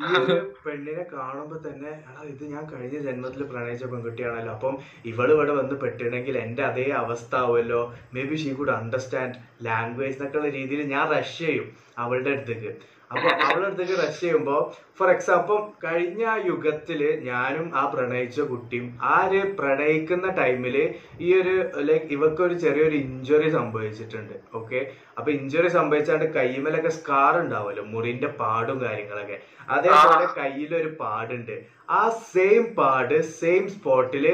ഈ 0.00 0.06
ഒരു 0.18 0.34
പെണ്ണിനെ 0.64 1.02
കാണുമ്പോ 1.12 1.56
തന്നെ 1.66 1.90
എടാ 2.08 2.22
ഇത് 2.22 2.44
ഞാൻ 2.44 2.64
കഴിഞ്ഞ 2.72 2.96
ജന്മത്തിൽ 2.98 3.42
പ്രണയിച്ച 3.44 3.84
പെൺകുട്ടിയാണല്ലോ. 3.84 4.52
അപ്പം 4.52 4.74
ഇവൾ 5.04 5.32
ഇവിടെ 5.32 5.52
വന്ന് 5.52 5.76
പെട്ടിണെങ്കിൽ 5.80 6.38
എന്റെ 6.38 6.62
അതേ 6.62 6.86
അവസ്ഥ 7.02 7.34
ആവുമല്ലോ 7.34 7.80
maybe 8.22 8.36
she 8.36 8.52
could 8.52 8.70
understand 8.70 9.38
language 9.66 10.16
എന്നൊക്കെയുള്ള 10.16 10.48
രീതിയിൽ 10.48 10.82
ഞാൻ 10.94 11.04
റഷ് 11.12 11.38
ചെയ്യും 11.38 11.68
അവളുടെ 11.98 12.30
അടുത്തേക്ക്. 12.30 12.72
അപ്പൊ 13.10 13.28
അടുത്തേക്ക് 13.58 13.96
റഷ് 14.00 14.20
ചെയ്യുമ്പോ 14.20 14.56
ഫോർ 14.98 15.08
എക്സാമ്പിൾ 15.10 15.56
കഴിഞ്ഞ 15.84 16.22
യുഗത്തിൽ 16.46 17.00
ഞാനും 17.28 17.66
ആ 17.74 17.82
പ്രണയിച്ച 17.92 18.40
കുട്ടിയും 18.50 18.86
ആ 19.10 19.16
ഒരു 19.26 19.40
പ്രണയിക്കുന്ന 19.58 20.28
ടൈമിൽ 20.40 20.76
ഈ 21.20 21.28
ഒരു 21.40 21.54
ലൈക്ക് 21.88 22.18
ഒരു 22.46 22.56
ചെറിയൊരു 22.64 22.96
ഇഞ്ചുറി 23.04 23.50
സംഭവിച്ചിട്ടുണ്ട് 23.50 24.34
ഓക്കെ 24.60 24.80
അപ്പൊ 25.18 25.30
ഇഞ്ചുറി 25.30 25.68
സംഭവിച്ചാണ്ട് 25.68 26.26
കൈമലൊക്കെ 26.38 26.92
സ്കാർ 26.98 27.34
ഉണ്ടാവുമല്ലോ 27.40 27.84
മുറിന്റെ 27.84 28.30
പാടും 28.40 28.78
കാര്യങ്ങളൊക്കെ. 28.82 29.36
അതേപോലെ 29.68 30.26
കയ്യിലൊരു 30.38 30.90
പാടുണ്ട്. 31.00 31.54
ആ 31.90 32.02
സെയിം 32.32 32.64
പാട് 32.74 33.16
സെയിം 33.40 33.64
സ്പോട്ടിൽ 33.68 34.26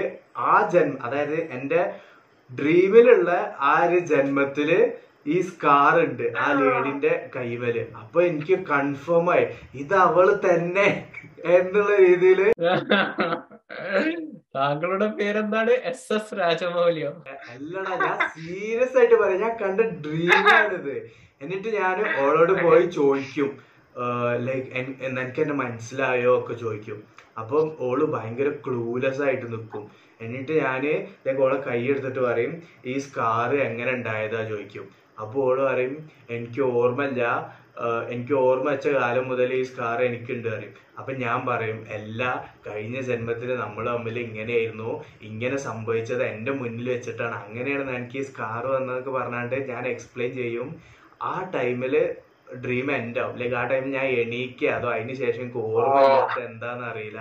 ആ 0.46 0.54
ജന്മ 0.72 0.98
അതായത് 1.02 1.38
എന്റെ 1.56 1.80
ഡ്രീമിലുള്ള 2.50 3.30
ആ 3.60 3.74
ഒരു 3.86 3.98
ജന്മത്തിൽ 4.12 4.70
ഈ 5.26 5.40
സ്കാർ 5.48 5.94
ഉണ്ട് 6.06 6.26
ആ 6.42 6.46
ലേഡിന്റെ 6.60 7.12
കൈവൽ. 7.36 7.76
അപ്പൊ 8.02 8.22
എനിക്ക് 8.22 8.56
കൺഫേം 8.70 9.26
ആയി 9.34 9.46
ഇത് 9.74 9.94
അവൾ 9.94 10.26
തന്നെ 10.46 10.88
എന്നുള്ള 11.56 11.92
രീതിയിൽ. 11.96 12.40
താങ്കളുടെ 14.56 15.06
പേരെന്താണ്? 15.18 15.72
എസ് 15.90 16.12
എസ് 16.12 16.34
രാജമൗലിയോ? 16.40 17.10
അല്ലടാ 17.52 17.94
ഞാൻ 18.04 18.16
സീരിയസ് 18.36 18.96
ആയിട്ട് 18.98 19.14
പറയാം. 19.14 19.40
ഞാൻ 19.40 19.52
കണ്ട 19.62 19.80
ഡ്രീം 19.80 20.30
ഡ്രീമാണിത് 20.30 20.96
എന്നിട്ട് 21.42 21.68
ഞാൻ 21.80 21.96
ഓളോട് 22.22 22.52
പോയി 22.64 22.86
ചോദിക്കും. 22.98 23.50
ലൈക്ക് 24.46 24.66
എനിക്ക് 24.76 25.40
എന്നെ 25.44 25.54
മനസ്സിലായോ 25.54 26.32
ഒക്കെ 26.38 26.54
ചോദിക്കും. 26.54 26.98
അപ്പം 27.38 27.66
ഓൾ 27.80 28.00
ഭയങ്കര 28.14 28.48
ക്ലൂലെസ് 28.64 29.22
ആയിട്ട് 29.22 29.46
നിൽക്കും 29.52 29.84
എന്നിട്ട് 30.20 30.52
ഞാൻ 30.64 30.82
ലൈക്ക് 31.26 31.40
ഓളെ 31.40 31.58
കൈ 31.68 31.78
എടുത്തിട്ട് 31.90 32.20
പറയും 32.20 32.62
ഈ 32.84 32.98
സ്കാർ 32.98 33.54
എങ്ങനെ 33.68 33.92
ഉണ്ടായതാ 33.92 34.40
ചോദിക്കും. 34.48 34.86
അപ്പോൾ 35.22 35.40
ഓൾ 35.46 35.58
പറയും 35.68 35.94
എനിക്ക് 36.36 36.62
ഓർമ്മയില്ല. 36.80 37.24
എനിക്ക് 38.14 38.34
ഓർമ്മ 38.46 38.66
വെച്ച 38.70 38.88
കാലം 38.96 39.24
മുതൽ 39.28 39.50
ഈ 39.58 39.62
സ്കാർ 39.68 39.98
എനിക്കുണ്ട് 40.06 40.48
പറയും. 40.54 40.72
അപ്പൊ 40.98 41.12
ഞാൻ 41.24 41.38
പറയും 41.50 41.78
എല്ലാ 41.98 42.30
കഴിഞ്ഞ 42.66 42.96
ജന്മത്തിൽ 43.00 43.50
നമ്മൾ 43.60 43.84
തമ്മിൽ 43.90 44.16
ഇങ്ങനെയായിരുന്നു. 44.18 44.90
ഇങ്ങനെ 45.30 45.56
സംഭവിച്ചത് 45.68 46.22
എന്റെ 46.32 46.52
മുന്നിൽ 46.60 46.88
വെച്ചിട്ടാണ്. 46.90 47.36
അങ്ങനെയാണ് 47.44 47.92
എനിക്ക് 47.98 48.18
ഈ 48.22 48.24
സ്കാർ 48.30 48.64
വന്നതൊക്കെ 48.74 49.12
പറഞ്ഞാണ്ട് 49.18 49.56
ഞാൻ 49.72 49.86
എക്സ്പ്ലെയിൻ 49.92 50.32
ചെയ്യും. 50.40 50.68
ആ 51.22 51.34
ടൈമിൽ 51.56 51.94
ഡ്രീം 52.64 52.88
എൻഡ് 52.98 53.20
ആവും. 53.22 53.34
ലൈക്ക് 53.40 53.56
ആ 53.62 53.64
ടൈം 53.72 53.84
ഞാൻ 53.96 54.06
എണീക്കുക 54.22 54.70
അതോ 54.78 54.88
അതിന് 54.96 55.14
ശേഷം 55.22 55.42
എനിക്ക് 55.42 56.42
എന്താന്ന് 56.50 56.86
അറിയില്ല. 56.92 57.20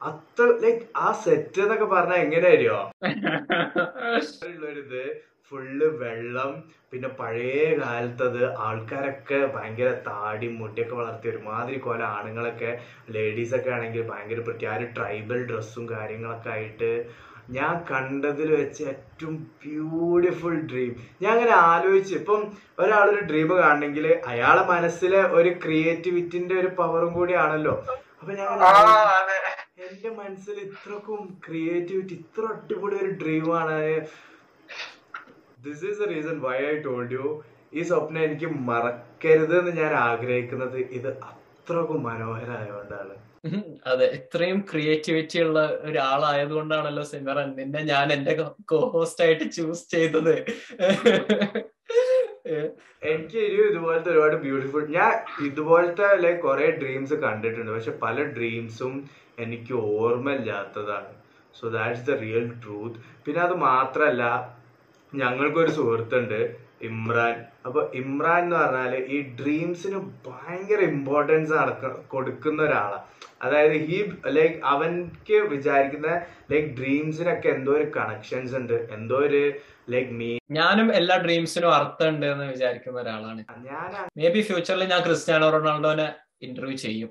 അത്ര 0.00 0.46
ലൈക്ക് 0.64 0.84
ആ 0.96 1.08
സെറ്റ് 1.24 1.60
എന്നൊക്കെ 1.60 1.86
പറഞ്ഞാൽ 1.94 2.18
എങ്ങനെ 2.24 2.48
അറിയോ? 2.56 2.78
ഉള്ളൊരിത്. 4.48 5.02
ഫുള്ള് 5.52 5.88
വെള്ളം 6.00 6.52
പിന്നെ 6.92 7.08
പഴയ 7.18 7.64
കാലത്തത് 7.74 8.42
ആൾക്കാരൊക്കെ 8.58 9.38
ഭയങ്കര 9.54 9.88
താടി 10.08 10.48
മുടിയൊക്കെ 10.48 10.94
വളർത്തി 10.94 11.28
ഒരുമാതിരി 11.28 11.78
കോല 11.78 12.02
ആണുങ്ങളൊക്കെ 12.16 12.70
ലേഡീസൊക്കെ 13.10 13.70
ആണെങ്കിൽ 13.70 14.02
ഭയങ്കര 14.10 14.40
പ്രത്യേക 14.40 14.72
ആ 14.72 14.76
ഒരു 14.78 14.86
ട്രൈബൽ 14.96 15.40
ഡ്രസ്സും 15.46 15.84
കാര്യങ്ങളൊക്കെ 15.90 16.50
ആയിട്ട് 16.50 16.90
ഞാൻ 17.50 17.74
കണ്ടതിൽ 17.90 18.48
വെച്ച് 18.52 18.82
ഏറ്റവും 18.92 19.34
ബ്യൂട്ടിഫുൾ 19.64 20.54
ഡ്രീം 20.70 20.92
ഞാൻ 21.22 21.32
അങ്ങനെ 21.32 21.54
ആലോചിച്ച്. 21.66 22.14
ഇപ്പം 22.14 22.40
ഒരാളൊരു 22.78 23.22
ഡ്രീം 23.30 23.50
കാണണമെങ്കിൽ 23.58 24.06
അയാളെ 24.26 24.64
മനസ്സിലെ 24.72 25.20
ഒരു 25.38 25.52
ക്രിയേറ്റിവിറ്റിന്റെ 25.64 26.54
ഒരു 26.54 26.70
പവറും 26.80 27.12
കൂടിയാണല്ലോ. 27.12 27.74
അപ്പൊ 28.20 28.32
ഞാൻ 28.32 28.48
എന്റെ 29.86 30.10
മനസ്സിൽ 30.20 30.56
ഇത്രക്കും 30.66 31.20
ക്രിയേറ്റിവിറ്റി 31.46 32.14
ഇത്ര 32.14 32.44
അടിപൊളി 32.52 32.96
ഒരു 32.96 33.12
ഡ്രീമാണ് 33.22 33.76
this 35.66 35.84
is 35.90 36.00
the 36.02 36.08
reason 36.14 36.36
why 36.46 36.56
I 36.72 36.74
told 36.86 37.14
you 37.18 37.26
ഈ 37.78 37.82
സ്വപ്നം 37.90 38.20
എനിക്ക് 38.26 38.48
മറക്കരുത് 38.70 39.54
എന്ന് 39.60 39.72
ഞാൻ 39.82 39.92
ആഗ്രഹിക്കുന്നത് 40.08 40.76
ഇത് 40.98 41.08
അത്രക്കും 41.30 42.00
മനോഹരമായതുകൊണ്ടാണ്. 42.08 43.14
അതെ 43.90 44.06
ഇത്രയും 44.18 44.58
ക്രിയേറ്റിവിറ്റി 44.70 45.38
ഉള്ള 45.46 45.60
ഒരാളായതുകൊണ്ടാണല്ലോ 45.88 47.04
സിമറൻ 47.10 47.48
നിന്നെ 47.58 47.80
ഞാൻ 47.90 48.06
എന്റെ 48.14 48.32
കോഹോസ്റ്റ് 48.72 49.22
ആയിട്ട് 49.24 49.44
ചൂസ് 49.56 49.84
ചെയ്തത്. 49.94 50.34
എനിക്ക് 53.12 53.38
ഒരു 53.46 53.62
ഇതുപോലത്തെ 53.70 54.10
ഒരുപാട് 54.14 54.36
ബ്യൂട്ടിഫുൾ 54.44 54.82
ഞാൻ 54.96 55.14
ഇതുപോലത്തെ 55.48 56.08
ലൈക്ക് 56.24 56.42
കുറെ 56.46 56.66
ഡ്രീംസ് 56.82 57.16
കണ്ടിട്ടുണ്ട്. 57.24 57.70
പക്ഷെ 57.76 57.94
പല 58.04 58.24
ഡ്രീംസും 58.36 58.94
എനിക്ക് 59.44 59.74
ഓർമ്മയില്ലാത്തതാണ്. 60.00 61.12
So 61.58 61.66
that's 61.76 62.06
the 62.10 62.18
real 62.24 62.46
truth 62.62 63.00
പിന്നെ 63.26 63.40
അത് 63.46 63.54
മാത്രല്ല 63.68 64.22
ഞങ്ങൾക്കൊരു 65.12 65.70
സുഹൃത്തുണ്ട് 65.70 66.40
ഇമ്രാൻ. 66.82 67.36
അപ്പൊ 67.66 67.80
ഇമ്രാൻ 67.94 68.42
എന്ന് 68.42 68.56
പറഞ്ഞാൽ 68.56 68.94
ഈ 69.06 69.18
ഡ്രീംസിന് 69.40 69.98
ഭയങ്കര 70.26 70.80
ഇമ്പോർട്ടൻസ് 70.92 71.52
കൊടുക്കുന്ന 72.06 72.60
ഒരാളാണ് 72.62 73.04
അതായത് 73.42 73.76
ഹീ 73.86 73.98
ലൈക്ക് 74.26 74.58
അവൻക്ക് 74.64 75.38
വിചാരിക്കുന്ന 75.48 76.10
ലൈക്ക് 76.50 76.68
ഡ്രീംസിനൊക്കെ 76.80 77.48
എന്തോ 77.48 77.72
ഒരു 77.72 77.86
കണക്ഷൻസ് 77.96 78.54
ഉണ്ട് 78.54 78.76
എന്തോ 78.92 79.16
ഒരു 79.18 79.42
ലൈക്ക് 79.90 80.12
മീ 80.12 80.30
ഞാനും 80.50 80.88
എല്ലാ 80.94 81.16
ഡ്രീംസിനും 81.16 81.72
അർത്ഥം 81.72 82.08
ഉണ്ട് 82.08 82.26
എന്ന് 82.26 82.46
വിചാരിക്കുന്ന 82.46 83.00
ഒരാളാണ്. 83.00 83.42
ഞാൻ 83.64 83.90
മേ 84.18 84.28
ബി 84.28 84.42
ഫ്യൂച്ചറിൽ 84.42 84.84
ഞാൻ 84.84 85.02
ക്രിസ്ത്യാനോ 85.02 85.48
റൊണാൾഡോനെ 85.50 86.08
ഇന്റർവ്യൂ 86.42 86.76
ചെയ്യും. 86.76 87.10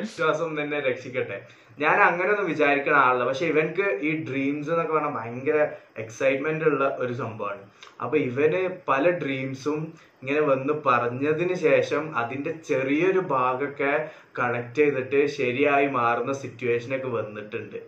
വിശ്വാസം 0.00 0.54
നിന്നെ 0.54 0.80
രക്ഷിക്കട്ടെ. 0.80 1.36
ഞാൻ 1.78 2.00
അങ്ങനെ 2.00 2.30
ഒന്നും 2.30 2.46
വിചാരിക്കണ 2.46 2.94
ആളല്ല. 2.94 3.24
പക്ഷെ 3.24 3.46
ഇവൻക്ക് 3.46 3.82
ഈ 3.82 4.24
ഡ്രീംസ് 4.24 4.70
എന്നൊക്കെ 4.70 4.94
പറഞ്ഞാൽ 4.94 5.14
ഭയങ്കര 5.14 5.58
എക്സൈറ്റ്മെന്റ് 5.96 6.64
ഉള്ള 6.64 6.96
ഒരു 7.00 7.12
സംഭവമാണ്. 7.12 7.62
അപ്പൊ 8.02 8.16
ഇവന് 8.18 8.62
പല 8.88 9.10
ഡ്രീംസും 9.10 9.94
ഇങ്ങനെ 10.22 10.40
വന്ന് 10.40 10.72
പറഞ്ഞതിന് 10.86 11.54
ശേഷം 11.54 12.16
അതിന്റെ 12.16 12.52
ചെറിയൊരു 12.68 13.18
ഭാഗമൊക്കെ 13.18 14.10
കണക്ട് 14.38 14.74
ചെയ്തിട്ട് 14.74 15.26
ശരിയായി 15.26 15.86
മാറുന്ന 15.86 16.32
സിറ്റുവേഷനൊക്കെ 16.32 17.08
വന്നിട്ടുണ്ട്. 17.08 17.78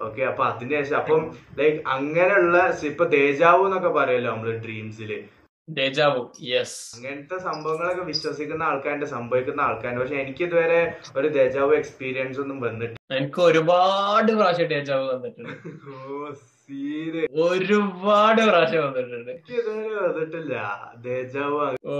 ഓക്കെ 0.00 0.22
അപ്പൊ 0.22 0.44
അതിന് 0.44 0.70
ശേഷം 0.70 0.96
അപ്പം 0.96 1.22
ലൈക്ക് 1.58 1.80
അങ്ങനെയുള്ള 1.86 2.78
ഇപ്പൊ 2.82 3.04
തേജാവ് 3.04 3.64
എന്നൊക്കെ 3.66 3.88
പറയല്ലോ 3.88 4.30
നമ്മൾ 4.34 4.50
ഡ്രീംസിൽ 4.58 5.12
ഡേജാവു 5.68 6.22
യെസ് 6.52 6.78
അങ്ങനത്തെ 6.96 7.36
സംഭവങ്ങളൊക്കെ 7.46 8.02
വിശ്വസിക്കുന്ന 8.08 8.62
ആൾക്കാരുണ്ട് 8.70 9.06
സംഭവിക്കുന്ന 9.12 9.60
ആൾക്കാരുണ്ട്. 9.66 10.00
പക്ഷെ 10.02 10.18
എനിക്ക് 10.22 10.42
ഇതുവരെ 10.48 10.80
ഒരു 11.18 11.28
ദജാവ് 11.36 11.74
എക്സ്പീരിയൻസ് 11.80 12.40
ഒന്നും 12.42 12.58
വന്നിട്ടില്ല. 12.64 12.98
എനിക്ക് 13.18 13.40
ഒരുപാട് 13.48 14.32
പ്രാവശ്യം 14.32 14.68
ഡേജാവു 14.74 15.06
വന്നിട്ടുണ്ട്. 15.12 15.54
ഓ 15.92 16.32
സീര്. 16.50 17.22
ഒരുപാട് 17.46 18.42
പ്രാവശ്യം 18.48 18.84
വന്നിട്ടുണ്ട്. 18.88 19.30
എനിക്ക് 19.30 19.56
ഇതുവരെ 19.62 19.96
വന്നിട്ടില്ല 20.06 20.54
ദജാവ് 21.06 21.64
ഓ 21.94 21.96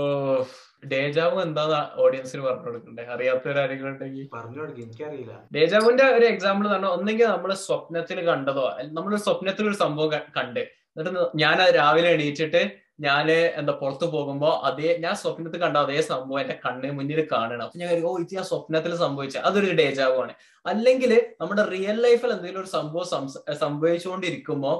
ഡേജാവു 0.93 1.37
എന്താ 1.47 1.65
ഓഡിയൻസിന് 2.05 2.43
പറഞ്ഞു 2.47 2.67
കൊടുക്കണ്ടേ? 2.69 3.03
അറിയാത്തവരാരെങ്കിലും 3.13 3.91
ഉണ്ടെങ്കിൽ 3.91 4.25
പറഞ്ഞു 4.37 4.59
കൊടുക്കും 4.61 4.83
എനിക്കറിയില്ല. 4.87 5.33
ഡേജാവുന്റെ 5.55 6.07
ഒരു 6.17 6.25
എക്സാമ്പിൾ 6.33 6.65
പറഞ്ഞാൽ 6.71 6.93
ഒന്നെങ്കിൽ 6.99 7.27
നമ്മൾ 7.35 7.51
സ്വപ്നത്തിൽ 7.67 8.19
കണ്ടതോ 8.31 8.65
നമ്മൾ 8.97 9.13
സ്വപ്നത്തിൽ 9.27 9.67
ഒരു 9.71 9.77
സംഭവം 9.83 10.11
കണ്ട്. 10.39 10.63
എന്നിട്ട് 10.97 11.23
ഞാൻ 11.43 11.55
അത് 11.61 11.71
രാവിലെ 11.81 12.09
എണീറ്റിട്ട് 12.15 12.63
ഞാൻ 12.99 13.27
എന്താ 13.59 13.73
പുറത്തു 13.79 14.07
പോകുമ്പോ 14.13 14.49
അതേ 14.67 14.89
ഞാൻ 15.03 15.15
സ്വപ്നത്തിൽ 15.21 15.59
കണ്ട 15.63 15.77
അതേ 15.85 15.97
സംഭവം 16.09 16.39
എന്റെ 16.41 16.55
കണ്ണിന് 16.65 16.93
മുന്നിൽ 16.97 17.19
കാണണം. 17.31 17.63
അപ്പൊ 17.65 17.79
ഞാൻ 17.79 17.89
ഓ 18.09 18.11
ഇത് 18.23 18.33
ഞാൻ 18.37 18.45
സ്വപ്നത്തിൽ 18.51 18.91
സംഭവിച്ച 19.03 19.37
അതൊരു 19.47 19.71
ഡേജാവു 19.79 20.17
ആണ്. 20.23 20.33
അല്ലെങ്കിൽ 20.65 21.11
നമ്മുടെ 21.41 21.63
റിയൽ 21.73 21.97
ലൈഫിൽ 22.05 22.31
എന്തെങ്കിലും 22.35 22.61
ഒരു 22.63 22.71
സംഭവം 22.77 23.27
സംഭവിച്ചുകൊണ്ടിരിക്കുമ്പോ 23.63 24.73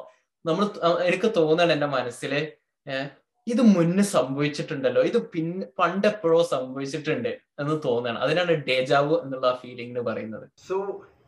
നമ്മൾ 0.45 0.65
എനിക്ക് 1.09 1.29
തോന്നണം 1.37 1.73
എന്റെ 1.75 1.89
മനസ്സിൽ 1.97 2.33
ഇത് 3.47 3.61
മുന്നേ 3.75 4.03
സംഭവിച്ചിട്ടുണ്ടല്ലോ 4.17 5.01
ഇത് 5.09 5.17
പിന്നെ 5.33 5.65
പണ്ട് 5.79 6.07
എപ്പോഴോ 6.11 6.39
സംഭവിച്ചിട്ടുണ്ട് 6.53 7.31
എന്ന് 7.61 7.75
തോന്നണം 7.85 8.21
അതിനാണ് 8.25 8.53
ഡേജാവു 8.69 9.15
എന്നുള്ള 9.23 9.49
ഫീലിംഗ് 9.61 10.01
പറയുന്നത്. 10.07 10.45
സോ 10.67 10.77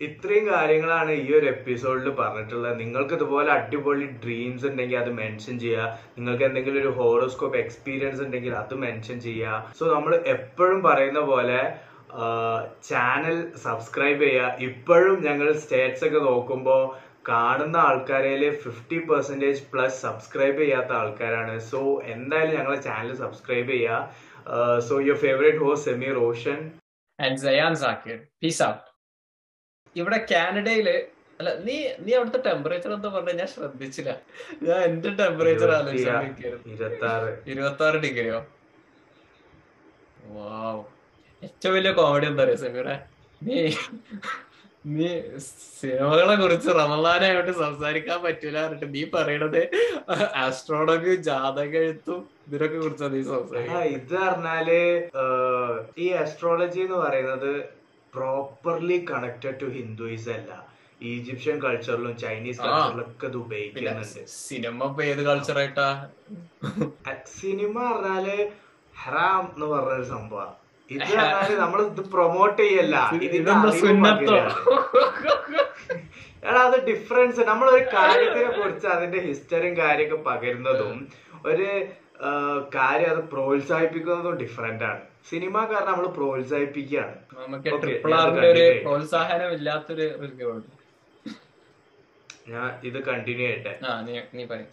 ഇത്രയും 0.06 0.46
കാര്യങ്ങളാണ് 0.54 1.12
ഈ 1.22 1.28
ഒരു 1.38 1.48
എപ്പിസോഡിൽ 1.54 2.08
പറഞ്ഞിട്ടുള്ളത്. 2.20 2.76
നിങ്ങൾക്ക് 2.82 3.14
ഇതുപോലെ 3.20 3.50
അടിപൊളി 3.58 4.08
ഡ്രീംസ് 4.24 4.66
ഉണ്ടെങ്കിൽ 4.70 4.98
അത് 5.04 5.12
മെൻഷൻ 5.22 5.56
ചെയ്യുക. 5.64 5.88
നിങ്ങൾക്ക് 6.18 6.46
എന്തെങ്കിലും 6.50 6.80
ഒരു 6.84 6.92
ഹോറോസ്കോപ്പ് 7.00 7.60
എക്സ്പീരിയൻസ് 7.64 8.22
ഉണ്ടെങ്കിൽ 8.26 8.54
അത് 8.62 8.76
മെൻഷൻ 8.86 9.18
ചെയ്യുക. 9.28 9.74
സോ 9.80 9.86
നമ്മൾ 9.96 10.14
എപ്പോഴും 10.36 10.80
പറയുന്ന 10.88 11.24
പോലെ 11.32 11.60
ചാനൽ 12.90 13.38
സബ്സ്ക്രൈബ് 13.66 14.22
ചെയ്യുക. 14.28 14.56
ഇപ്പോഴും 14.70 15.18
ഞങ്ങൾ 15.28 15.48
സ്റ്റേറ്റ്സ് 15.64 16.06
ഒക്കെ 16.08 16.20
നോക്കുമ്പോൾ 16.30 16.84
കാണുന്ന 17.32 17.78
ആൾക്കാരിൽ 17.88 18.44
ഫിഫ്റ്റി 18.66 18.98
പെർസെന്റേജ് 19.10 19.64
പ്ലസ് 19.72 19.98
സബ്സ്ക്രൈബ് 20.06 20.60
ചെയ്യാത്ത 20.64 20.92
ആൾക്കാരാണ്. 21.00 21.56
സോ 21.72 21.80
എന്തായാലും 22.16 22.56
ഞങ്ങളെ 22.60 22.80
ചാനൽ 22.88 23.12
സബ്സ്ക്രൈബ് 23.24 23.70
ചെയ്യുക. 23.74 23.98
So 24.90 24.94
your 25.08 25.20
favourite 25.26 25.64
host 25.66 25.86
Sami 25.88 26.12
Roshan 26.22 26.60
and 27.20 27.40
Sayan 27.48 27.76
Zakir 27.84 28.18
peace 28.44 28.64
out 28.70 28.87
ഇവിടെ 29.98 30.20
കാനഡയിൽ 30.32 30.88
അല്ല 31.40 31.50
നീ 31.66 31.76
നീ 32.00 32.12
അവിടുത്തെ 32.18 32.40
ടെമ്പറേച്ചർ 32.46 32.92
എന്താ 32.94 33.10
പറഞ്ഞ? 33.10 33.34
ഞാൻ 33.40 33.50
ശ്രദ്ധിച്ചില്ല. 33.50 34.12
ഞാൻ 34.64 34.78
എന്റെ 34.86 35.10
ടെമ്പറേച്ചർ 35.20 35.70
ഇരുപത്തി 37.48 37.84
ആറ് 37.86 37.98
ഡിഗ്രിയോ 38.06 38.40
വാവ് 40.32 40.82
ഏറ്റവും 41.42 41.74
വലിയ 41.76 41.92
കോമഡി 41.98 42.26
എന്താ 42.30 42.44
പറയാ 42.44 42.60
സമീറെ? 42.64 42.96
നീ 43.42 43.58
നീ 44.92 45.08
സിനിമകളെ 45.76 46.36
കുറിച്ച് 46.42 46.70
റമദാനായിട്ട് 46.78 47.54
സംസാരിക്കാൻ 47.62 48.20
പറ്റില്ല 48.24 48.60
എന്നിട്ട് 48.66 48.88
നീ 48.94 49.02
പറയണത് 49.16 49.62
ആസ്ട്രോണമി 50.44 51.14
ജാതക 51.28 51.74
എഴുത്തും 51.82 52.20
ഇതിനൊക്കെ 52.48 52.78
കുറിച്ചാണ് 52.78 53.14
നീ 53.16 53.22
സംസാരിക്കുന്നത് 53.30 53.90
ഇത് 53.96 54.14
പറഞ്ഞാൽ 54.20 54.70
ഈ 55.98 56.08
ആസ്ട്രോളജി 56.22 56.82
എന്ന് 56.86 57.00
പറയുന്നത് 57.06 57.52
പ്രോപ്പർലി 58.18 58.98
കണക്റ്റഡ് 59.12 59.60
ടു 59.64 59.70
ഹിന്ദുയിസം 59.78 60.34
അല്ല. 60.40 60.52
ഈജിപ്ഷ്യൻ 61.14 61.58
കൾച്ചറിലും 61.64 62.14
ചൈനീസ് 62.22 62.60
കൾച്ചറിലൊക്കെ 62.62 62.70
കൾച്ചറിലും 62.70 63.10
ഒക്കെ 63.16 63.28
ഇത് 63.32 63.36
ഉപയോഗിക്കുന്നുണ്ട്. 63.42 64.22
സിനിമ 64.46 64.86
ഇപ്പൊ 64.92 65.04
ഏത് 65.12 65.22
കൾച്ചറായിട്ടാ 65.28 65.90
സിനിമ 67.40 67.76
പറഞ്ഞാൽ 67.90 68.26
ഹറാം 68.94 69.44
എന്ന് 69.54 69.68
പറഞ്ഞൊരു 69.74 70.08
സംഭവം. 70.14 70.54
ഇത് 70.90 71.04
പറഞ്ഞാൽ 71.12 71.52
നമ്മൾ 71.64 71.80
ഇത് 71.92 72.02
പ്രൊമോട്ട് 72.14 72.60
ചെയ്യല്ല. 72.62 72.96
ഇതിന്റെ. 73.28 73.52
എടാ 76.48 76.62
അത് 76.70 76.78
ഡിഫറൻസ് 76.90 77.42
നമ്മൾ 77.52 77.68
ഒരു 77.78 77.86
കാര്യത്തിനെ 77.94 78.50
കുറിച്ച് 78.58 78.88
അതിന്റെ 78.96 79.20
ഹിസ്റ്ററിയും 79.28 79.76
കാര്യമൊക്കെ 79.82 80.18
പകരുന്നതും 80.30 80.98
ഒരു 81.52 81.68
കാര്യം 82.76 83.10
അത് 83.16 83.24
പ്രോത്സാഹിപ്പിക്കുന്നതും 83.34 84.38
ഡിഫറെന്റ് 84.44 84.86
ആണ്. 84.90 85.02
സിനിമ 85.30 85.56
കാരണം 85.72 85.92
നമ്മൾ 85.92 86.08
പ്രോത്സാഹിപ്പിക്കുകയാണ്. 86.18 87.16
നമുക്ക് 87.42 87.70
Okay, 87.70 87.82
ട്രിപ്പിൾ 87.84 88.12
ഞാൻ 88.14 88.20
ആറിന്റെ 88.20 88.50
ഒരു 88.56 88.66
പ്രോത്സാഹനം 88.86 89.52
ഇല്ലാത്തൊരു 89.58 90.08
ഞാൻ 92.54 92.70
ഇത് 92.90 93.00
കണ്ടിന്യൂ 93.10 93.48
ചെയ്യട്ടെ. 93.48 93.74
ആ 93.88 94.02
നീ 94.08 94.14
നീ 94.38 94.46
പറയും. 94.52 94.70